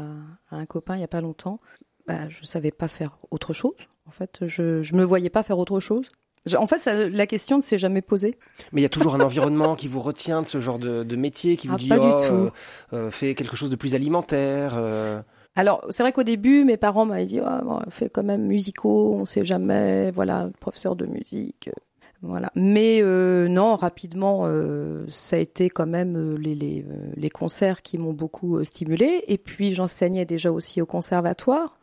[0.49, 1.59] à un copain il n'y a pas longtemps.
[2.07, 3.73] Bah, je ne savais pas faire autre chose.
[4.05, 6.09] En fait, je ne me voyais pas faire autre chose.
[6.57, 8.37] En fait, ça- la question ne s'est jamais posée.
[8.71, 11.15] Mais il y a toujours un environnement qui vous retient de ce genre de, de
[11.15, 12.33] métier, qui vous Ah, dit pas du oh, tout.
[12.33, 12.49] euh,
[12.93, 14.73] euh, fais quelque chose de plus alimentaire.
[14.77, 15.21] euh.
[15.55, 19.13] Alors, c'est vrai qu'au début, mes parents m'avaient dit, Ah, bon, fais quand même musicaux,
[19.15, 21.79] on ne sait jamais, voilà, professeur de musique, euh,
[22.21, 22.51] voilà.
[22.55, 27.81] Mais euh, non, rapidement, euh, ça a été quand même euh, les, les, les concerts
[27.81, 29.23] qui m'ont beaucoup euh, stimulé.
[29.27, 31.77] Et puis, j'enseignais déjà aussi au conservatoire.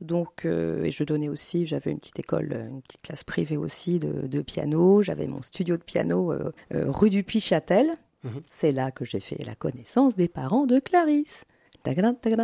[0.00, 3.56] Donc, euh, et je donnais aussi, j'avais une petite école, euh, une petite classe privée
[3.56, 5.02] aussi de, de piano.
[5.02, 7.90] J'avais mon studio de piano euh, euh, rue du Puy-Châtel.
[8.24, 8.42] Mhm.
[8.50, 11.44] C'est là que j'ai fait la connaissance des parents de Clarisse.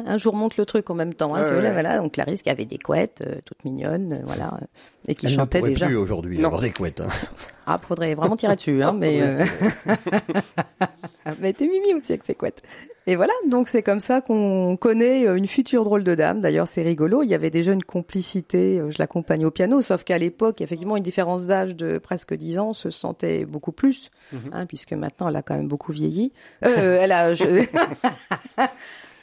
[0.06, 1.34] Un jour monte le truc en même temps.
[1.34, 1.72] Hein, Ouais, si vous voulez, ouais.
[1.72, 1.98] voilà.
[1.98, 4.66] Donc Clarisse qui avait des couettes, euh, toutes mignonnes, euh, voilà, euh,
[5.08, 5.86] et qui Elle ne chantait pourrait déjà.
[5.86, 6.46] plus aujourd'hui Non.
[6.48, 7.00] avoir des couettes.
[7.00, 7.08] hein.
[7.64, 9.20] Ah, faudrait vraiment tirer dessus, hein, mais.
[9.22, 9.44] euh,
[11.40, 12.62] mais t'es mimi aussi avec ses couettes.
[13.06, 16.40] Et voilà, donc c'est comme ça qu'on connaît euh, une future drôle de dame.
[16.40, 17.22] D'ailleurs, c'est rigolo.
[17.22, 18.80] Il y avait déjà une complicité.
[18.80, 22.58] euh, Je l'accompagnais au piano, sauf qu'à l'époque, effectivement, une différence d'âge de presque 10
[22.58, 24.40] ans se sentait beaucoup plus, Mhm.
[24.52, 26.32] hein, puisque maintenant, elle a quand même beaucoup vieilli.
[26.66, 27.32] Euh, elle a.
[27.34, 27.44] Je...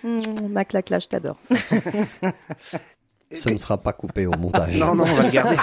[0.04, 1.38] Mmh, ma claque là, je t'adore.
[3.32, 4.80] Ce ne sera pas coupé au montage.
[4.80, 5.56] Non, non, on va le garder.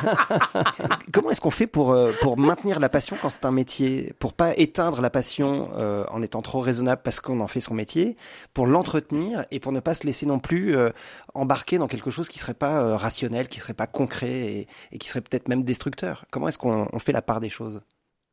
[1.12, 4.35] Comment est-ce qu'on fait pour, euh, pour maintenir la passion quand c'est un métier Pour
[4.35, 8.16] pas éteindre la passion euh, en étant trop raisonnable parce qu'on en fait son métier,
[8.55, 10.90] pour l'entretenir et pour ne pas se laisser non plus euh,
[11.35, 14.99] embarquer dans quelque chose qui serait pas euh, rationnel, qui serait pas concret et, et
[14.99, 16.25] qui serait peut-être même destructeur?
[16.31, 17.81] Comment est-ce qu'on on fait la part des choses?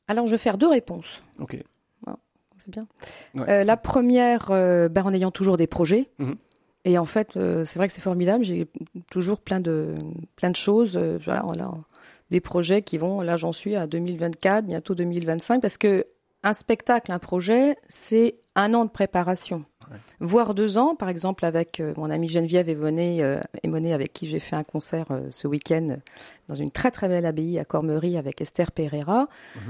[0.07, 1.23] Alors, je vais faire deux réponses.
[1.39, 1.57] Ok.
[2.63, 2.87] C'est bien.
[3.35, 3.49] Ouais.
[3.49, 6.09] Euh, la première, euh, ben, en ayant toujours des projets.
[6.19, 6.35] Mhm.
[6.85, 8.43] Et en fait, euh, c'est vrai que c'est formidable.
[8.43, 8.67] J'ai
[9.09, 9.95] toujours plein de
[10.35, 10.97] plein de choses.
[10.97, 11.73] voilà, on a
[12.29, 13.21] des projets qui vont.
[13.21, 16.05] Là, j'en suis à 2024, bientôt 2025, parce que
[16.43, 19.63] un spectacle, un projet, c'est un an de préparation.
[20.19, 23.39] Voire deux ans, par exemple, avec euh, mon amie Geneviève Emonet, euh,
[23.93, 25.97] avec qui j'ai fait un concert euh, ce week-end euh,
[26.47, 29.27] dans une très très belle abbaye à Cormery avec Esther Pereira.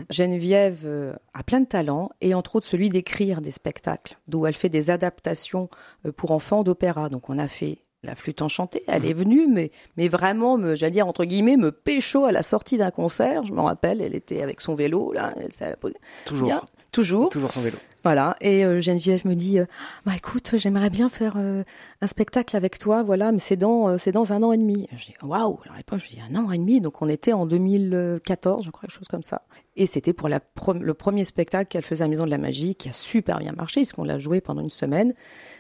[0.10, 4.54] Geneviève euh, a plein de talents et entre autres celui d'écrire des spectacles, d'où elle
[4.54, 5.69] fait des adaptations
[6.15, 7.10] pour enfants d'opéra.
[7.10, 10.91] Donc on a fait la flûte enchantée, elle est venue, mais, mais vraiment, me, j'allais
[10.91, 13.45] dire, entre guillemets, me pécho à la sortie d'un concert.
[13.45, 15.95] Je m'en rappelle, elle était avec son vélo, là, elle s'est posée.
[16.26, 16.47] Toujours.
[16.47, 17.30] Bien, toujours.
[17.30, 17.78] Toujours son vélo.
[18.04, 18.36] Voilà.
[18.42, 19.66] Et euh, Geneviève me dit, euh,
[20.06, 21.63] bah écoute, j'aimerais bien faire euh,
[22.02, 24.88] un spectacle avec toi, voilà, mais c'est dans, euh, c'est dans un an et demi.
[24.98, 25.60] Je dis, waouh.
[25.63, 28.72] Alors à l'époque, je dis un an et demi, donc on était en 2014, je
[28.72, 29.44] crois, quelque chose comme ça.
[29.76, 32.38] Et c'était pour la pro- le premier spectacle qu'elle faisait à la Maison de la
[32.38, 35.13] Magie, qui a super bien marché, puisqu'on l'a joué pendant une semaine,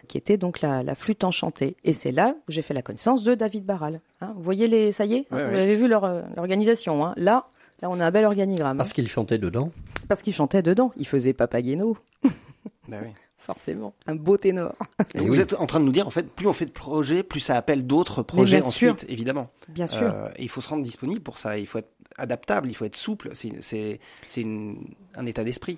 [0.07, 1.77] qui était donc la, la flûte enchantée.
[1.83, 4.01] Et c'est là que j'ai fait la connaissance de David Barral.
[4.21, 4.33] Hein.
[4.35, 7.05] Vous voyez les, ça y est, hein, Ouais, vous avez vu leur, euh, l'organisation.
[7.05, 7.13] Hein.
[7.17, 7.45] Là,
[7.81, 8.75] là, on a un bel organigramme.
[8.75, 8.77] hein.
[8.77, 9.71] Parce qu'il chantait dedans.
[10.07, 10.91] Parce qu'il chantait dedans.
[10.97, 11.97] Il faisait Papageno,
[12.87, 13.09] Bah oui.
[13.37, 13.93] forcément.
[14.07, 14.73] Un beau ténor.
[15.15, 15.35] Et Donc oui.
[15.35, 17.39] vous êtes en train de nous dire, en fait, plus on fait de projets, plus
[17.39, 18.67] ça appelle d'autres projets sûr.
[18.67, 19.49] ensuite, évidemment.
[19.69, 20.01] Bien sûr.
[20.13, 21.57] Euh, et il faut se rendre disponible pour ça.
[21.57, 23.31] Il faut être adaptable, il faut être souple.
[23.33, 23.99] C'est,
[25.15, 25.77] un état d'esprit.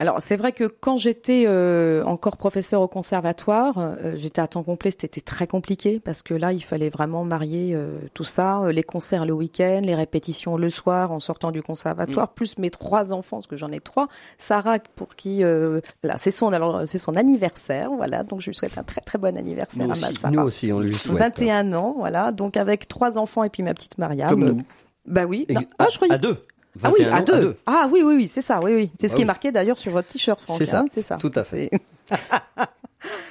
[0.00, 4.62] Alors c'est vrai que quand j'étais euh, encore professeur au conservatoire, euh, j'étais à temps
[4.62, 8.70] complet, c'était très compliqué parce que là il fallait vraiment marier euh, tout ça, euh,
[8.70, 13.12] les concerts le week-end, les répétitions le soir en sortant du conservatoire, plus mes trois
[13.12, 14.06] enfants parce que j'en ai trois.
[14.38, 18.54] Sarah pour qui euh, là c'est son alors c'est son anniversaire, voilà donc je lui
[18.54, 20.30] souhaite un très très bon anniversaire Nous à ma Sarah.
[20.30, 21.18] Nous aussi, on lui souhaite.
[21.18, 24.30] 21 ans, voilà donc avec trois enfants et puis ma petite Mariam.
[24.30, 24.62] Comme nous.
[25.08, 25.44] Bah oui.
[25.50, 26.14] Non, ah je croyais.
[26.14, 26.36] À deux.
[26.82, 27.56] Ah oui, 21 à deux.
[27.66, 28.90] Ah oui, oui, oui, c'est ça, oui, oui.
[29.00, 30.58] C'est ce Ah qui est marqué d'ailleurs sur votre t-shirt, Franck.
[30.58, 31.16] C'est ça, hein, c'est ça.
[31.16, 31.70] tout à fait.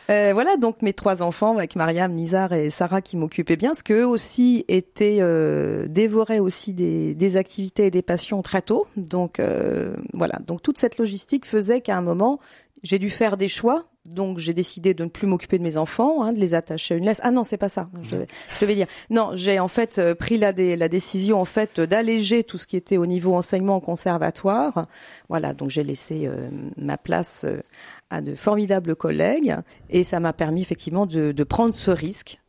[0.10, 3.84] Euh, voilà donc mes trois enfants avec Mariam, Nizar et Sarah qui m'occupaient bien, parce
[3.84, 8.88] qu'eux aussi étaient euh, dévoraient aussi des, des activités et des passions très tôt.
[8.96, 12.40] Donc euh, voilà, donc toute cette logistique faisait qu'à un moment
[12.84, 13.86] j'ai dû faire des choix.
[14.14, 16.98] Donc j'ai décidé de ne plus m'occuper de mes enfants, hein, de les attacher à
[16.98, 17.20] une laisse.
[17.24, 17.90] Ah non, c'est pas ça.
[18.04, 18.88] Je je devais dire.
[19.10, 22.68] Non, j'ai en fait euh, pris la, dé- la décision en fait d'alléger tout ce
[22.68, 24.88] qui était au niveau enseignement conservatoire.
[25.30, 27.62] Voilà, donc j'ai laissé euh, ma place euh,
[28.10, 29.56] à de formidables collègues
[29.90, 32.40] et ça m'a permis effectivement de, de prendre ce risque.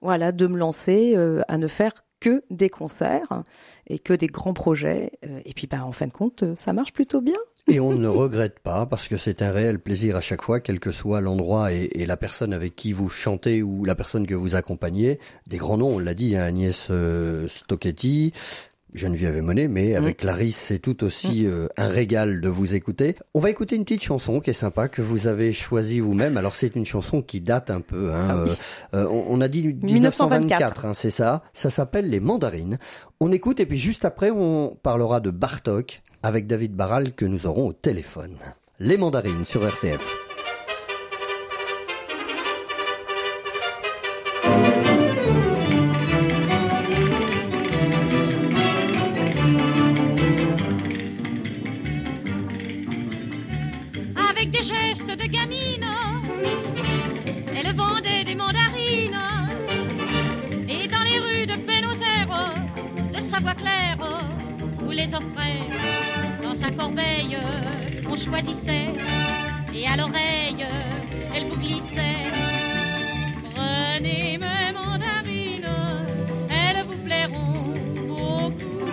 [0.00, 1.14] Voilà, de me lancer
[1.46, 3.42] à ne faire que des concerts
[3.86, 5.12] et que des grands projets.
[5.44, 7.36] Et puis, bah, en fin de compte, ça marche plutôt bien.
[7.68, 10.80] Et on ne regrette pas parce que c'est un réel plaisir à chaque fois, quel
[10.80, 14.34] que soit l'endroit et, et la personne avec qui vous chantez ou la personne que
[14.34, 15.20] vous accompagnez.
[15.46, 18.32] Des grands noms, on l'a dit, hein, Agnès euh, Stocchetti,
[18.92, 23.14] Geneviève Monet, mais avec Clarisse, c'est tout aussi euh, un régal de vous écouter.
[23.32, 26.36] On va écouter une petite chanson qui est sympa, que vous avez choisie vous-même.
[26.36, 28.10] Alors c'est une chanson qui date un peu.
[28.12, 28.50] Hein, Ah oui.
[28.92, 29.84] euh, euh, on, on a dit 1924,
[30.50, 31.42] 1924, hein, c'est ça.
[31.54, 32.78] Ça s'appelle Les Mandarines.
[33.20, 37.46] On écoute et puis juste après, on parlera de Bartok avec David Barral que nous
[37.46, 38.36] aurons au téléphone.
[38.78, 40.16] Les Mandarines sur RCF.
[54.30, 55.86] avec des gestes de gamine.
[57.54, 59.18] Elle vendait des mandarines.
[60.68, 62.54] Et dans les rues de Pénozère,
[63.12, 63.98] de Savoie-Claire,
[64.80, 65.81] vous les sa
[66.76, 67.38] corbeille.
[68.08, 68.92] On choisissait
[69.74, 70.66] et à l'oreille,
[71.34, 72.30] elle vous glissait.
[73.54, 75.66] Prenez mes mandarines,
[76.50, 77.74] elles vous plairont
[78.06, 78.84] beaucoup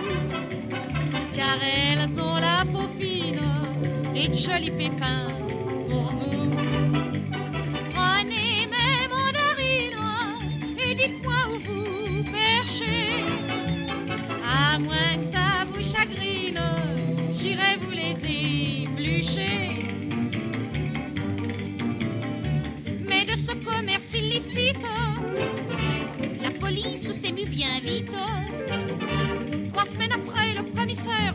[1.34, 3.40] car elles ont la peau fine
[4.14, 5.28] et de jolis pépins
[5.88, 6.50] pour vous.
[7.94, 10.04] Prenez mes mandarines
[10.78, 13.24] et dites-moi où vous perchez.
[14.44, 15.29] À moins que
[26.40, 28.12] la police s'émut bien vite.
[29.72, 31.34] Trois semaines après, le commissaire,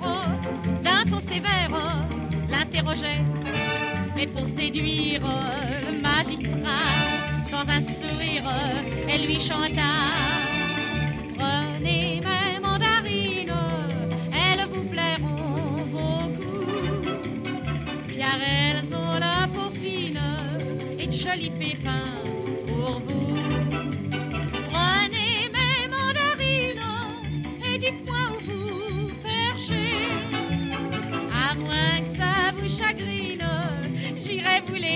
[0.81, 2.07] d'un ton sévère,
[2.49, 3.21] l'interrogeait.
[4.15, 5.23] Mais pour séduire
[5.87, 8.49] le magistrat, dans un sourire,
[9.09, 9.91] elle lui chanta.
[11.37, 13.51] Prenez mes mandarines,
[14.31, 16.65] elles vous plairont beaucoup,
[18.17, 20.21] car elles ont la peau fine
[20.97, 22.14] et de jolis pépins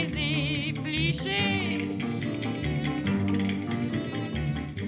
[0.04, 1.90] les éplucher.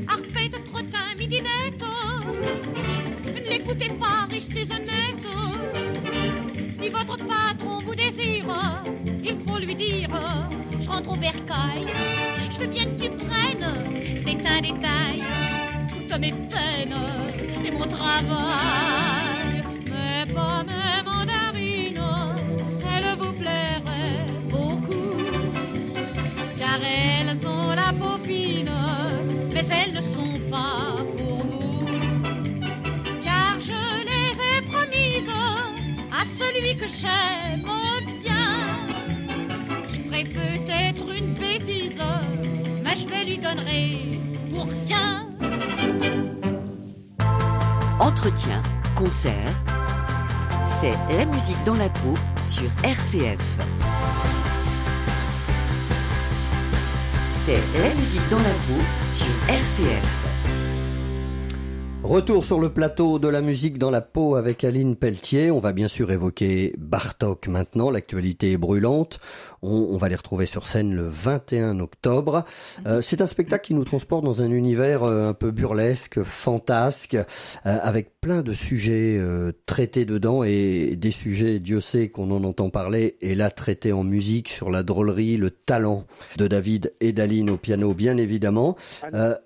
[0.08, 1.84] Harpée de trottin, midinette,
[3.26, 5.28] ne l'écoutez pas, restez honnête.
[6.82, 8.84] Si votre patron vous désire,
[9.24, 10.10] il faut lui dire
[11.08, 11.86] au bercail.
[12.52, 15.24] Je veux bien que tu prennes, c'est un détail,
[15.90, 16.96] toutes mes peines
[17.66, 19.64] et mon travail.
[19.86, 21.11] Mais pas mes
[36.82, 37.62] que j'aime
[38.24, 38.88] bien.
[39.88, 42.02] Je ferai peut-être une bêtise,
[42.84, 45.30] mais je les lui donnerai pour rien.
[48.00, 48.64] Entretien,
[48.96, 49.54] concert,
[50.66, 53.46] c'est la musique dans la peau sur RCF.
[57.30, 60.21] C'est la musique dans la peau sur RCF.
[62.12, 65.50] Retour sur le plateau de la musique dans la peau avec Aline Pelletier.
[65.50, 67.90] On va bien sûr évoquer Bartok maintenant.
[67.90, 69.22] L'actualité est brûlante.
[69.62, 72.44] On, on va les retrouver sur scène le 21 octobre.
[72.86, 77.14] Euh, c'est un spectacle qui nous transporte dans un univers euh, un peu burlesque, fantasque,
[77.14, 77.24] euh,
[77.64, 82.70] avec plein de sujets euh, traités dedans et des sujets, Dieu sait qu'on en entend
[82.70, 86.04] parler, et là traités en musique sur la drôlerie, le talent
[86.36, 88.76] de David et d'Aline au piano, bien évidemment.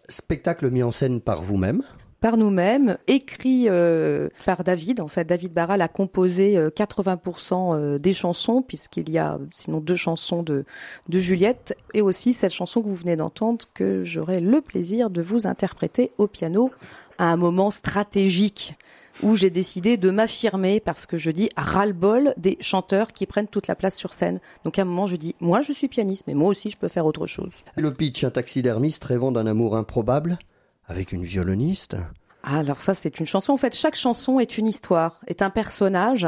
[0.10, 1.84] Spectacle mis en scène par vous-même.
[2.22, 5.00] Par nous-mêmes, écrit euh, par David.
[5.00, 9.80] En fait, David Barral a composé euh, 80% euh, des chansons, puisqu'il y a sinon
[9.80, 10.66] deux chansons de,
[11.10, 15.22] de Juliette, et aussi cette chanson que vous venez d'entendre, que j'aurai le plaisir de
[15.22, 16.72] vous interpréter au piano
[17.18, 18.76] à un moment stratégique
[19.24, 23.68] où j'ai décidé de m'affirmer parce que je dis ras-le-bol des chanteurs qui prennent toute
[23.68, 24.40] la place sur scène.
[24.64, 26.88] Donc à un moment, je dis, moi je suis pianiste, mais moi aussi je peux
[26.88, 27.54] faire autre chose.
[27.78, 30.38] Le pitch, un taxidermiste rêvant d'un amour improbable
[30.88, 31.96] avec une violoniste.
[32.44, 33.54] Ah, alors ça, c'est une chanson.
[33.54, 36.28] En fait, chaque chanson est une histoire, est un personnage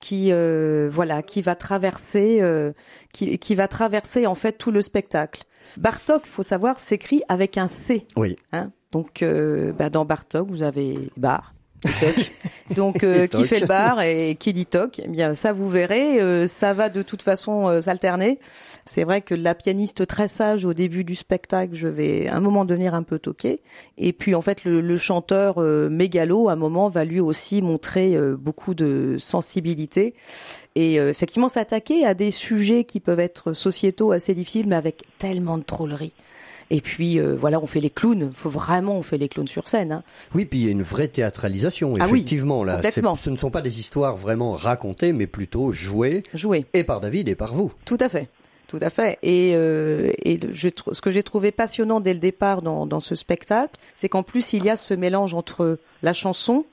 [0.00, 2.72] qui, euh, voilà, qui va traverser, euh,
[3.12, 5.44] qui, qui va traverser en fait tout le spectacle.
[5.76, 8.06] Bartok, faut savoir, s'écrit avec un C.
[8.16, 8.36] Oui.
[8.52, 11.54] Hein Donc, euh, bah, dans Bartok, vous avez bar.
[12.76, 16.20] Donc, euh, qui fait le bar et qui dit toc Eh bien, ça vous verrez.
[16.20, 18.38] euh, ça va de toute façon euh, s'alterner.
[18.84, 22.40] C'est vrai que la pianiste très sage au début du spectacle, je vais à un
[22.40, 23.60] moment devenir un peu toquée.
[23.98, 27.62] Et puis, en fait, le, le chanteur euh, mégalo, à un moment, va lui aussi
[27.62, 30.14] montrer euh, beaucoup de sensibilité.
[30.74, 35.02] Et euh, effectivement, s'attaquer à des sujets qui peuvent être sociétaux assez difficiles, mais avec
[35.18, 36.12] tellement de trollerie.
[36.74, 38.32] Et puis euh, voilà, on fait les clowns.
[38.34, 39.92] Faut vraiment, on fait les clowns sur scène.
[39.92, 40.02] Hein.
[40.34, 42.64] Oui, puis il y a une vraie théâtralisation, Ah oui, effectivement.
[42.64, 46.64] là, ce ne sont pas des histoires vraiment racontées, mais plutôt jouées, Jouer.
[46.72, 47.72] et par David et par vous.
[47.84, 48.28] Tout à fait.
[48.68, 49.18] Tout à fait.
[49.22, 53.14] Et, euh, et je ce que j'ai trouvé passionnant dès le départ dans, dans ce
[53.14, 56.64] spectacle, c'est qu'en plus il y a ce mélange entre la chanson,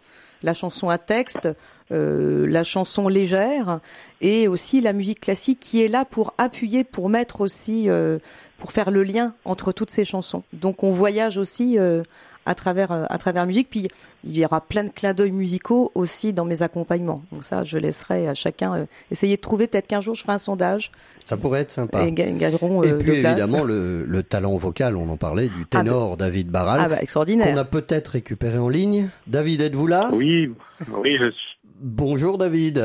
[0.41, 1.49] la chanson à texte,
[1.91, 3.79] la chanson légère
[4.21, 8.19] et aussi la musique classique qui est là pour appuyer, pour mettre aussi, euh,
[8.57, 10.43] pour faire le lien entre toutes ces chansons.
[10.53, 12.03] Donc on voyage aussi euh,
[12.45, 13.69] à travers euh, à travers la musique.
[13.69, 13.87] Puis
[14.25, 17.23] il y aura plein de clins d'œil musicaux aussi dans mes accompagnements.
[17.31, 19.67] Donc ça, je laisserai à chacun euh, essayer de trouver.
[19.67, 20.91] Peut-être qu'un jour je ferai un sondage
[21.23, 22.03] Ça pourrait être sympa.
[22.05, 25.65] et gagneront Et euh, puis le évidemment le, le talent vocal, on en parlait, du
[25.65, 27.57] ténor David Barral, Ah bah qu'on extraordinaire.
[27.57, 29.09] a peut-être récupéré en ligne.
[29.27, 30.09] David, êtes-vous là?
[30.13, 30.51] Oui,
[30.91, 31.58] oui, je suis.
[31.81, 32.83] Bonjour David,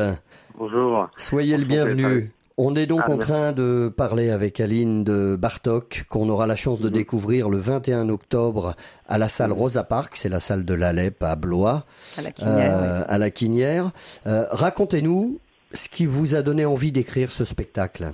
[0.57, 1.09] Bonjour.
[1.17, 2.31] soyez le bienvenu.
[2.57, 6.55] On est donc Ah, en train de parler avec Aline de Bartok, qu'on aura la
[6.55, 6.93] chance de Mhm.
[6.93, 8.73] découvrir le 21 octobre
[9.09, 11.83] à la salle Rosa Park, c'est la salle de l'Alep à Blois.
[12.17, 13.91] À la Quinière, euh, à la Quinière.
[14.27, 15.41] Euh, Racontez-nous
[15.73, 18.11] ce qui vous a donné envie d'écrire ce spectacle.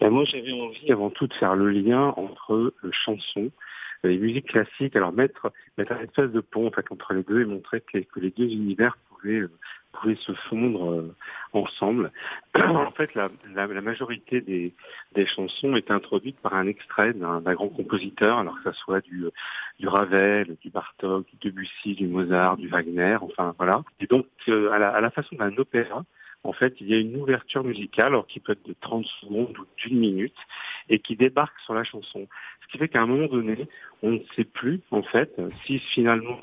[0.00, 3.50] Ben, moi, j'avais envie avant tout de faire le lien entre euh, chansons,
[4.04, 7.40] les musiques classiques, alors mettre, mettre un espèce de pont en fait, entre les deux
[7.42, 9.50] et montrer que, que les deux univers pouvaient, euh,
[9.92, 11.14] pouvaient se fondre euh,
[11.52, 12.10] ensemble.
[12.54, 13.30] en fait, la,
[13.80, 14.74] majorité des,
[15.14, 19.26] des chansons est introduite par un extrait d'un grand compositeur, alors que ça soit du,
[19.78, 23.82] du Ravel, du Bartok, du Debussy, du Mozart, du Wagner, enfin voilà.
[24.00, 26.04] Et donc, euh, à, la, à la façon d'un opéra,
[26.42, 29.58] en fait, il y a une ouverture musicale, alors qui peut être de 30 secondes
[29.58, 30.36] ou d'une minute,
[30.88, 32.28] et qui débarque sur la chanson.
[32.62, 33.68] Ce qui fait qu'à un moment donné,
[34.02, 36.40] on ne sait plus, en fait, si finalement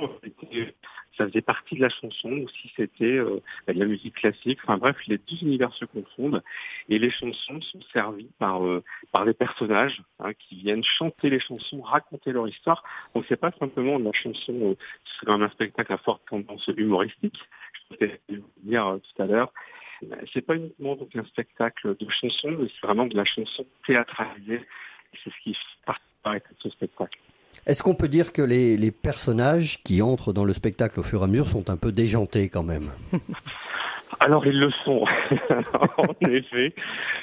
[1.17, 4.59] ça faisait partie de la chanson ou si c'était euh, de la musique classique.
[4.63, 6.43] Enfin bref, les deux univers se confondent
[6.89, 11.39] et les chansons sont servies par euh, par des personnages hein, qui viennent chanter les
[11.39, 12.83] chansons, raconter leur histoire.
[13.13, 16.21] Donc c'est pas simplement de la chanson, euh, c'est quand même un spectacle à forte
[16.29, 17.39] tendance humoristique.
[17.89, 19.51] Je voulais vous dire euh, tout à l'heure.
[20.03, 23.65] Euh, C'est pas uniquement donc un spectacle de chansons, mais c'est vraiment de la chanson
[23.85, 24.61] théâtralisée.
[25.23, 27.19] C'est ce qui particularité de ce spectacle.
[27.65, 31.21] Est-ce qu'on peut dire que les, les personnages qui entrent dans le spectacle au fur
[31.21, 32.89] et à mesure sont un peu déjantés quand même?
[34.19, 35.05] Alors ils le sont,
[35.97, 36.73] en effet.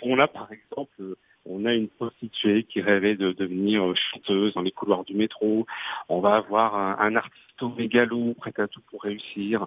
[0.02, 1.16] On a par exemple
[1.46, 5.66] on a une prostituée qui rêvait de devenir chanteuse dans les couloirs du métro.
[6.08, 9.66] On va avoir un, un artiste au mégalo prêt à tout pour réussir.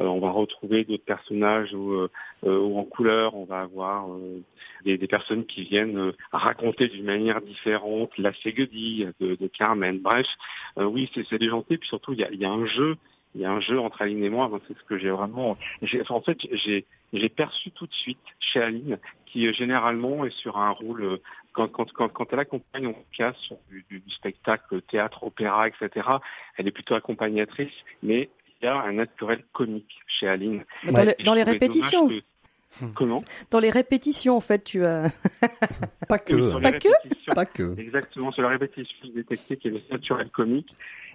[0.00, 2.08] Euh, on va retrouver d'autres personnages où, euh,
[2.44, 4.06] en couleur, on va avoir
[4.84, 9.98] des, personnes qui viennent raconter d'une manière différente la Ségudie de, Carmen.
[9.98, 10.26] Bref,
[10.76, 12.96] oui, c'est déjanté, puis surtout il y a, un jeu
[13.34, 15.56] il y a un jeu entre Aline et moi, c'est ce que j'ai vraiment.
[16.08, 16.38] En fait,
[17.12, 21.16] j'ai perçu tout de suite chez Aline qui euh, généralement est sur un rôle euh,
[21.52, 26.08] quand elle accompagne en cas sur du, du, spectacle, théâtre, opéra, etc.
[26.56, 27.72] Elle est plutôt accompagnatrice,
[28.02, 28.30] mais
[28.60, 30.64] il y a un naturel comique chez Aline.
[30.84, 32.08] Dans, dans les répétitions.
[32.94, 35.10] Comment Dans les répétitions, en fait, tu as.
[36.08, 36.60] pas que.
[36.60, 37.34] pas que.
[37.34, 37.78] Pas que.
[37.78, 40.70] Exactement, sur la répétition, j'ai détecté qu'il y avait naturel comique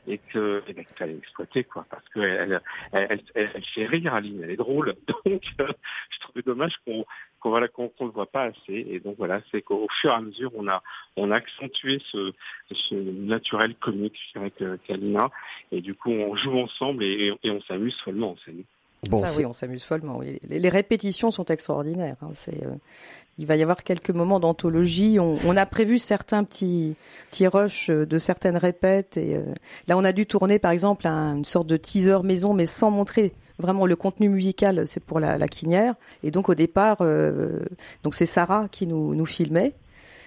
[0.08, 2.60] et que eh ben, fallait exploiter quoi parce que elle,
[2.92, 4.96] elle, elle, elle, fait rire Aline elle est drôle
[5.26, 5.68] donc euh,
[6.10, 7.06] je trouvais dommage qu'on
[7.40, 10.16] qu'on voilà qu'on ne le voit pas assez et donc voilà c'est qu'au fur et
[10.16, 10.84] à mesure on a
[11.16, 12.34] on a accentué ce,
[12.70, 15.30] ce naturel comique avec Kalina
[15.72, 18.64] et du coup on joue ensemble et, et on s'amuse follement en scène.
[19.10, 20.18] Bon, ça, oui, on s'amuse follement.
[20.18, 20.40] Oui.
[20.48, 22.18] Les, les, répétitions sont extraordinaires.
[22.22, 22.32] Hein.
[22.36, 22.76] C'est, euh,
[23.38, 25.20] il va y avoir quelques moments d'anthologie.
[25.20, 26.96] On, on, a prévu certains petits,
[27.30, 29.18] petits rushs de certaines répètes.
[29.18, 29.44] Et euh,
[29.88, 32.92] là, on a dû tourner, par exemple, un, une sorte de teaser maison, mais sans
[32.92, 34.86] montrer vraiment le contenu musical.
[34.86, 35.96] C'est pour la, la quinière.
[36.24, 37.60] Et donc, au départ, euh,
[38.04, 39.74] donc c'est Sarah qui nous, nous filmait.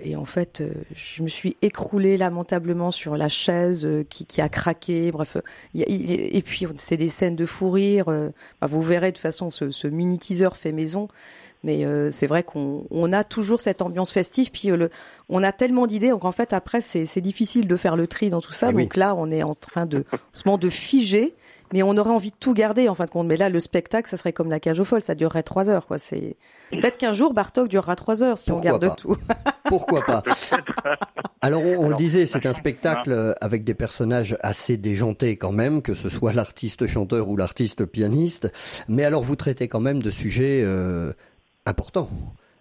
[0.01, 0.63] Et en fait,
[0.95, 5.11] je me suis écroulée lamentablement sur la chaise qui, qui a craqué.
[5.11, 5.37] Bref,
[5.75, 8.07] et puis c'est des scènes de fou rire.
[8.61, 11.09] Bah, vous verrez de toute façon ce, ce mini teaser fait maison.
[11.67, 14.51] Mais euh, c'est vrai qu'on on a toujours cette ambiance festive.
[14.53, 14.91] Puis euh, le,
[15.29, 18.41] on a tellement d'idées, donc en fait après c'est difficile de faire le tri dans
[18.41, 18.69] tout ça.
[18.69, 20.05] Ah donc là, on est en train de,
[20.45, 21.35] en de figer
[21.73, 23.27] mais on aurait envie de tout garder en fin de compte.
[23.27, 25.87] Mais là, le spectacle, ça serait comme la cage aux folles, ça durerait trois heures.
[25.87, 25.99] Quoi.
[25.99, 26.37] C'est
[26.71, 28.95] peut-être qu'un jour Bartok durera trois heures si Pourquoi on garde pas.
[28.95, 29.17] tout.
[29.65, 30.23] Pourquoi pas
[31.43, 35.83] Alors on, on le disait, c'est un spectacle avec des personnages assez déjantés quand même,
[35.83, 38.53] que ce soit l'artiste chanteur ou l'artiste pianiste.
[38.89, 41.13] Mais alors vous traitez quand même de sujets euh,
[41.67, 42.09] importants,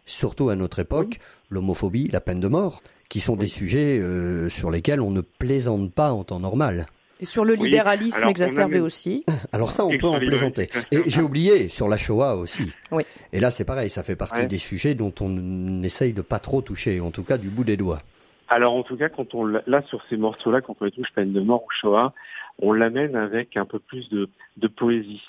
[0.06, 1.20] surtout à notre époque, oui.
[1.50, 3.40] l'homophobie, la peine de mort, qui sont oui.
[3.40, 6.88] des sujets euh, sur lesquels on ne plaisante pas en temps normal.
[7.20, 8.32] Et sur le libéralisme oui.
[8.32, 9.24] exacerbé aussi.
[9.54, 10.70] Alors ça, on peut en plaisanter.
[10.92, 12.74] Et j'ai oublié sur la Shoah aussi.
[12.92, 13.04] Oui.
[13.32, 14.48] Et là, c'est pareil, ça fait partie ouais.
[14.48, 17.78] des sujets dont on essaye de pas trop toucher, en tout cas du bout des
[17.78, 18.00] doigts.
[18.48, 21.34] Alors en tout cas, quand on là sur ces morceaux-là, quand on les touche peine
[21.34, 22.14] de mort ou Shoah,
[22.60, 25.24] on l'amène avec un peu plus de, de poésie,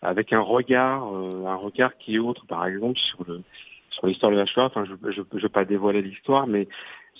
[0.00, 3.42] avec un regard, euh, un regard qui est autre, par exemple sur le
[3.90, 4.64] sur l'histoire de la Shoah.
[4.64, 6.66] Enfin, je ne veux pas dévoiler l'histoire, mais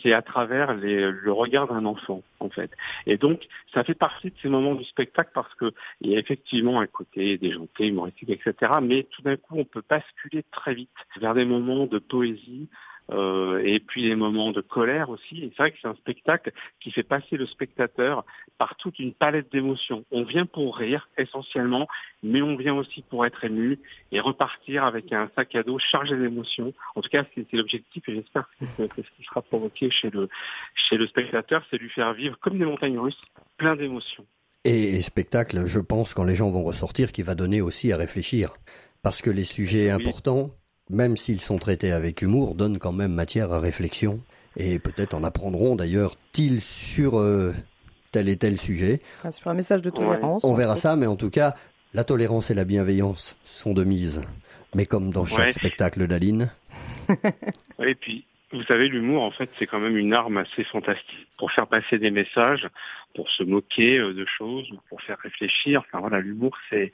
[0.02, 2.70] c'est à travers le regard d'un enfant, en fait.
[3.06, 6.18] Et donc, ça fait partie de ces moments du spectacle parce que il y a
[6.18, 8.72] effectivement un côté déjanté, humoristique, etc.
[8.82, 10.90] Mais tout d'un coup, on peut basculer très vite
[11.20, 12.68] vers des moments de poésie,
[13.10, 15.42] euh, et puis des moments de colère aussi.
[15.42, 18.24] Et c'est vrai que c'est un spectacle qui fait passer le spectateur
[18.58, 20.04] par toute une palette d'émotions.
[20.10, 21.88] On vient pour rire essentiellement,
[22.22, 23.78] mais on vient aussi pour être ému
[24.12, 26.72] et repartir avec un sac à dos chargé d'émotions.
[26.94, 30.28] En tout cas, c'est l'objectif et j'espère que c'est ce qui sera provoqué chez le,
[30.74, 33.20] chez le spectateur, c'est lui faire vivre comme des montagnes russes,
[33.56, 34.24] plein d'émotions.
[34.64, 37.96] Et, et spectacle, je pense, quand les gens vont ressortir, qui va donner aussi à
[37.96, 38.54] réfléchir.
[39.02, 39.90] Parce que les sujets oui.
[39.90, 40.54] importants,
[40.92, 44.20] même s'ils sont traités avec humour, donnent quand même matière à réflexion.
[44.56, 47.52] Et peut-être en apprendront d'ailleurs-ils sur euh,
[48.12, 49.00] tel et tel sujet.
[49.18, 50.44] Enfin, sur un message de tolérance.
[50.44, 51.54] On verra ça, mais en tout cas,
[51.94, 54.22] la tolérance et la bienveillance sont de mise.
[54.74, 55.52] Mais comme dans chaque ouais.
[55.52, 56.50] spectacle d'Aline.
[57.78, 61.50] et puis, vous savez, l'humour, en fait, c'est quand même une arme assez fantastique pour
[61.52, 62.68] faire passer des messages,
[63.14, 65.82] pour se moquer euh, de choses, pour faire réfléchir.
[65.86, 66.92] Enfin voilà, l'humour, c'est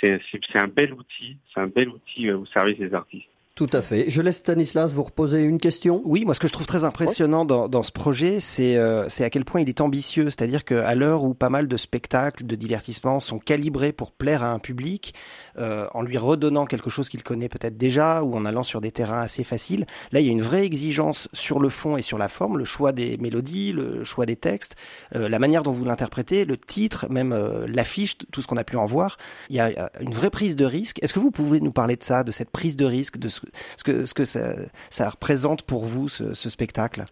[0.00, 0.20] c'est
[0.54, 3.28] un bel outil, c'est un bel outil euh, au service des artistes.
[3.62, 4.06] Tout à fait.
[4.08, 6.02] Je laisse Stanislas vous reposer une question.
[6.04, 9.30] Oui, moi ce que je trouve très impressionnant dans, dans ce projet, c'est euh, à
[9.30, 10.30] quel point il est ambitieux.
[10.30, 14.50] C'est-à-dire qu'à l'heure où pas mal de spectacles, de divertissements sont calibrés pour plaire à
[14.50, 15.14] un public,
[15.58, 18.90] euh, en lui redonnant quelque chose qu'il connaît peut-être déjà ou en allant sur des
[18.90, 22.18] terrains assez faciles, là il y a une vraie exigence sur le fond et sur
[22.18, 24.74] la forme, le choix des mélodies, le choix des textes,
[25.14, 28.64] euh, la manière dont vous l'interprétez, le titre, même euh, l'affiche, tout ce qu'on a
[28.64, 29.18] pu en voir.
[29.50, 31.00] Il y a une vraie prise de risque.
[31.00, 33.40] Est-ce que vous pouvez nous parler de ça, de cette prise de risque, de ce
[33.52, 34.54] ce que, ce que ça,
[34.90, 37.04] ça représente pour vous, ce, ce spectacle?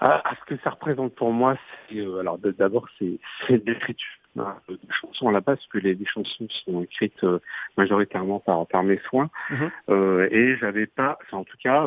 [0.00, 1.56] Ah, Ce que ça représente pour moi,
[1.88, 3.18] c'est euh, alors d'abord c'est
[3.48, 7.38] l'écriture hein, de chansons à la base, parce que les, les chansons sont écrites euh,
[7.76, 9.70] majoritairement par, par mes soins, mm -hmm.
[9.90, 11.80] euh, et j'avais pas, enfin, en tout cas,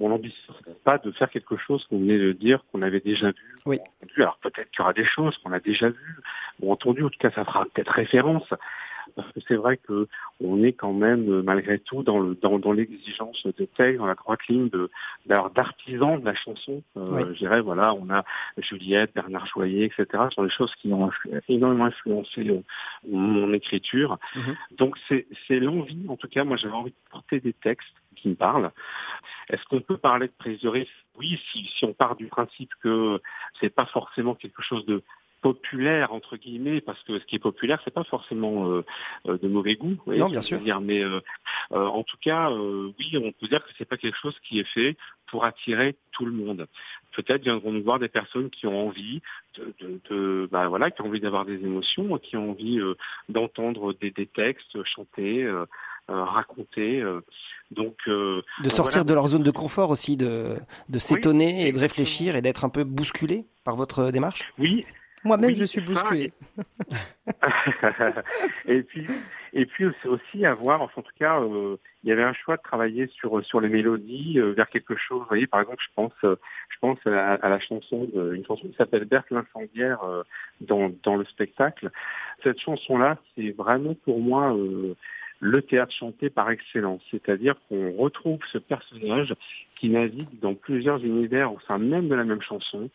[0.00, 3.28] mon ambition c'était pas de faire quelque chose qu'on venait de dire qu'on avait déjà
[3.38, 3.48] vu.
[3.66, 3.78] Oui.
[4.16, 6.16] Alors peut-être qu'il y aura des choses qu'on a déjà vues
[6.60, 8.48] ou entendues, en tout cas ça fera peut-être référence
[9.14, 10.08] parce que c'est vrai que
[10.40, 14.14] on est quand même malgré tout dans le dans, dans l'exigence de texte, dans la
[14.14, 14.90] droite ligne de
[15.26, 16.82] d'artisans de la chanson.
[16.96, 18.24] Euh, Je dirais voilà, on a
[18.58, 20.06] Juliette, Bernard Joyer, etc.
[20.30, 21.10] Ce sont des choses qui ont
[21.48, 22.60] énormément influencé euh,
[23.08, 24.18] mon écriture.
[24.34, 24.56] Mhm.
[24.78, 28.28] Donc c'est c'est l'envie, en tout cas, moi j'avais envie de porter des textes qui
[28.28, 28.70] me parlent.
[29.48, 30.92] Est-ce qu'on peut parler de prise de risque?
[31.18, 33.20] Oui, si, si on part du principe que
[33.60, 35.02] c'est pas forcément quelque chose de
[35.42, 38.84] populaire entre guillemets parce que ce qui est populaire c'est pas forcément euh,
[39.26, 40.58] euh, de mauvais goût non bien sûr.
[40.58, 41.20] dire, mais euh,
[41.70, 44.96] en tout cas oui on peut dire que c'est pas quelque chose qui est fait
[45.26, 46.66] pour attirer tout le monde.
[47.12, 49.22] Peut-être viendront nous voir des personnes qui ont envie
[49.56, 52.78] de, de, de bah, voilà qui ont envie d'avoir des émotions qui ont envie
[53.28, 55.50] d'entendre des, des, textes chanter
[56.08, 57.02] raconter
[57.70, 60.54] donc de sortir de leur zone de confort aussi de
[60.88, 64.52] de s'étonner et de réfléchir et d'être un peu bousculé par votre démarche?
[64.58, 64.84] Oui
[65.24, 66.32] moi-même, je suis bousculée.
[68.66, 69.06] et puis,
[69.52, 72.62] et puis c'est aussi avoir, en tout cas, euh, il y avait un choix de
[72.62, 75.20] travailler sur sur les mélodies euh, vers quelque chose.
[75.20, 76.36] Vous voyez, par exemple, je pense, euh,
[76.70, 80.00] je pense à, la chanson, de, une chanson qui s'appelle Berthe l'incendiaire
[80.60, 81.90] dans dans le spectacle.
[82.42, 84.56] Cette chanson-là, c'est vraiment pour moi
[85.42, 89.34] le théâtre chanté par excellence, c'est-à-dire qu'on retrouve ce personnage
[89.76, 92.88] qui navigue dans plusieurs univers au sein même de la même chanson,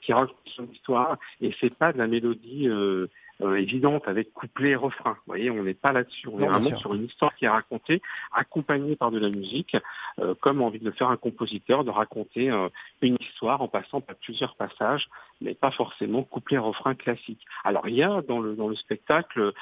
[0.00, 3.06] qui raconte son histoire et c'est pas de la mélodie euh,
[3.42, 5.12] euh, évidente avec couplet et refrain.
[5.12, 6.28] Vous voyez, on n'est pas là-dessus.
[6.28, 8.00] On est vraiment sur une histoire qui est racontée,
[8.32, 9.76] accompagnée par de la musique,
[10.18, 12.50] euh, comme envie de le faire un compositeur, de raconter
[13.02, 15.08] une histoire en passant par plusieurs passages,
[15.40, 17.44] mais pas forcément couplet refrain classique.
[17.64, 19.52] Alors il y a dans le dans le spectacle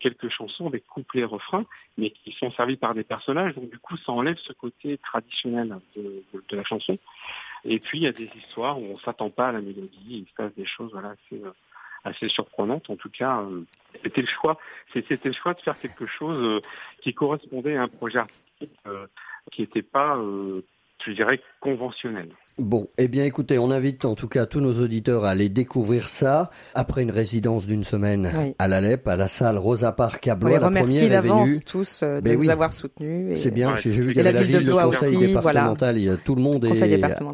[0.00, 1.64] quelques chansons avec couplet refrain,
[1.98, 5.76] mais qui sont servies par des personnages, donc du coup ça enlève ce côté traditionnel
[5.96, 6.96] de, de la chanson.
[7.68, 10.26] Et puis il y a des histoires où on s'attend pas à la mélodie, il
[10.26, 11.50] se passe des choses voilà assez euh,
[12.04, 12.88] assez surprenantes.
[12.88, 13.64] En tout cas, euh,
[14.02, 14.58] c'était le choix.
[14.92, 16.60] C'était le choix de faire quelque chose euh,
[17.02, 18.74] qui correspondait à un projet artistique
[19.52, 20.16] qui n'était pas,
[21.04, 22.28] je dirais, conventionnel.
[22.58, 26.08] Bon, eh bien écoutez, on invite en tout cas tous nos auditeurs à aller découvrir
[26.08, 28.28] ça après une résidence d'une semaine
[28.58, 30.58] à l'Alep, à la salle Rosa Park à Blois.
[30.58, 33.36] la première d'avance tous euh, de ben vous avoir soutenu.
[33.36, 36.42] C'est bien, j'ai vu qu'il y avait la ville, le conseil départemental, il tout le
[36.42, 36.82] monde est,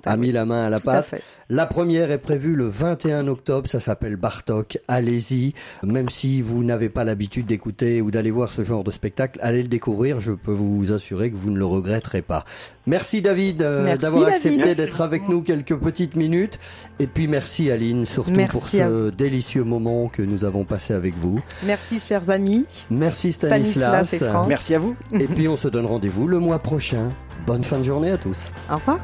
[0.05, 1.15] a mis la main à la pâte.
[1.49, 5.55] La première est prévue le 21 octobre, ça s'appelle Bartok, allez-y.
[5.83, 9.63] Même si vous n'avez pas l'habitude d'écouter ou d'aller voir ce genre de spectacle, allez
[9.63, 12.45] le découvrir, je peux vous assurer que vous ne le regretterez pas.
[12.87, 16.59] Merci David euh, d'avoir accepté d'être avec avec nous quelques petites minutes.
[16.99, 21.41] Et puis merci Aline, surtout pour ce délicieux moment que nous avons passé avec vous.
[21.65, 22.67] Merci chers amis.
[22.91, 24.09] Merci Stanislas.
[24.09, 24.97] Stanislas merci à vous.
[25.13, 27.11] Et puis on se donne rendez-vous le mois prochain.
[27.47, 28.51] Bonne fin de journée à tous.
[28.71, 28.99] Au revoir.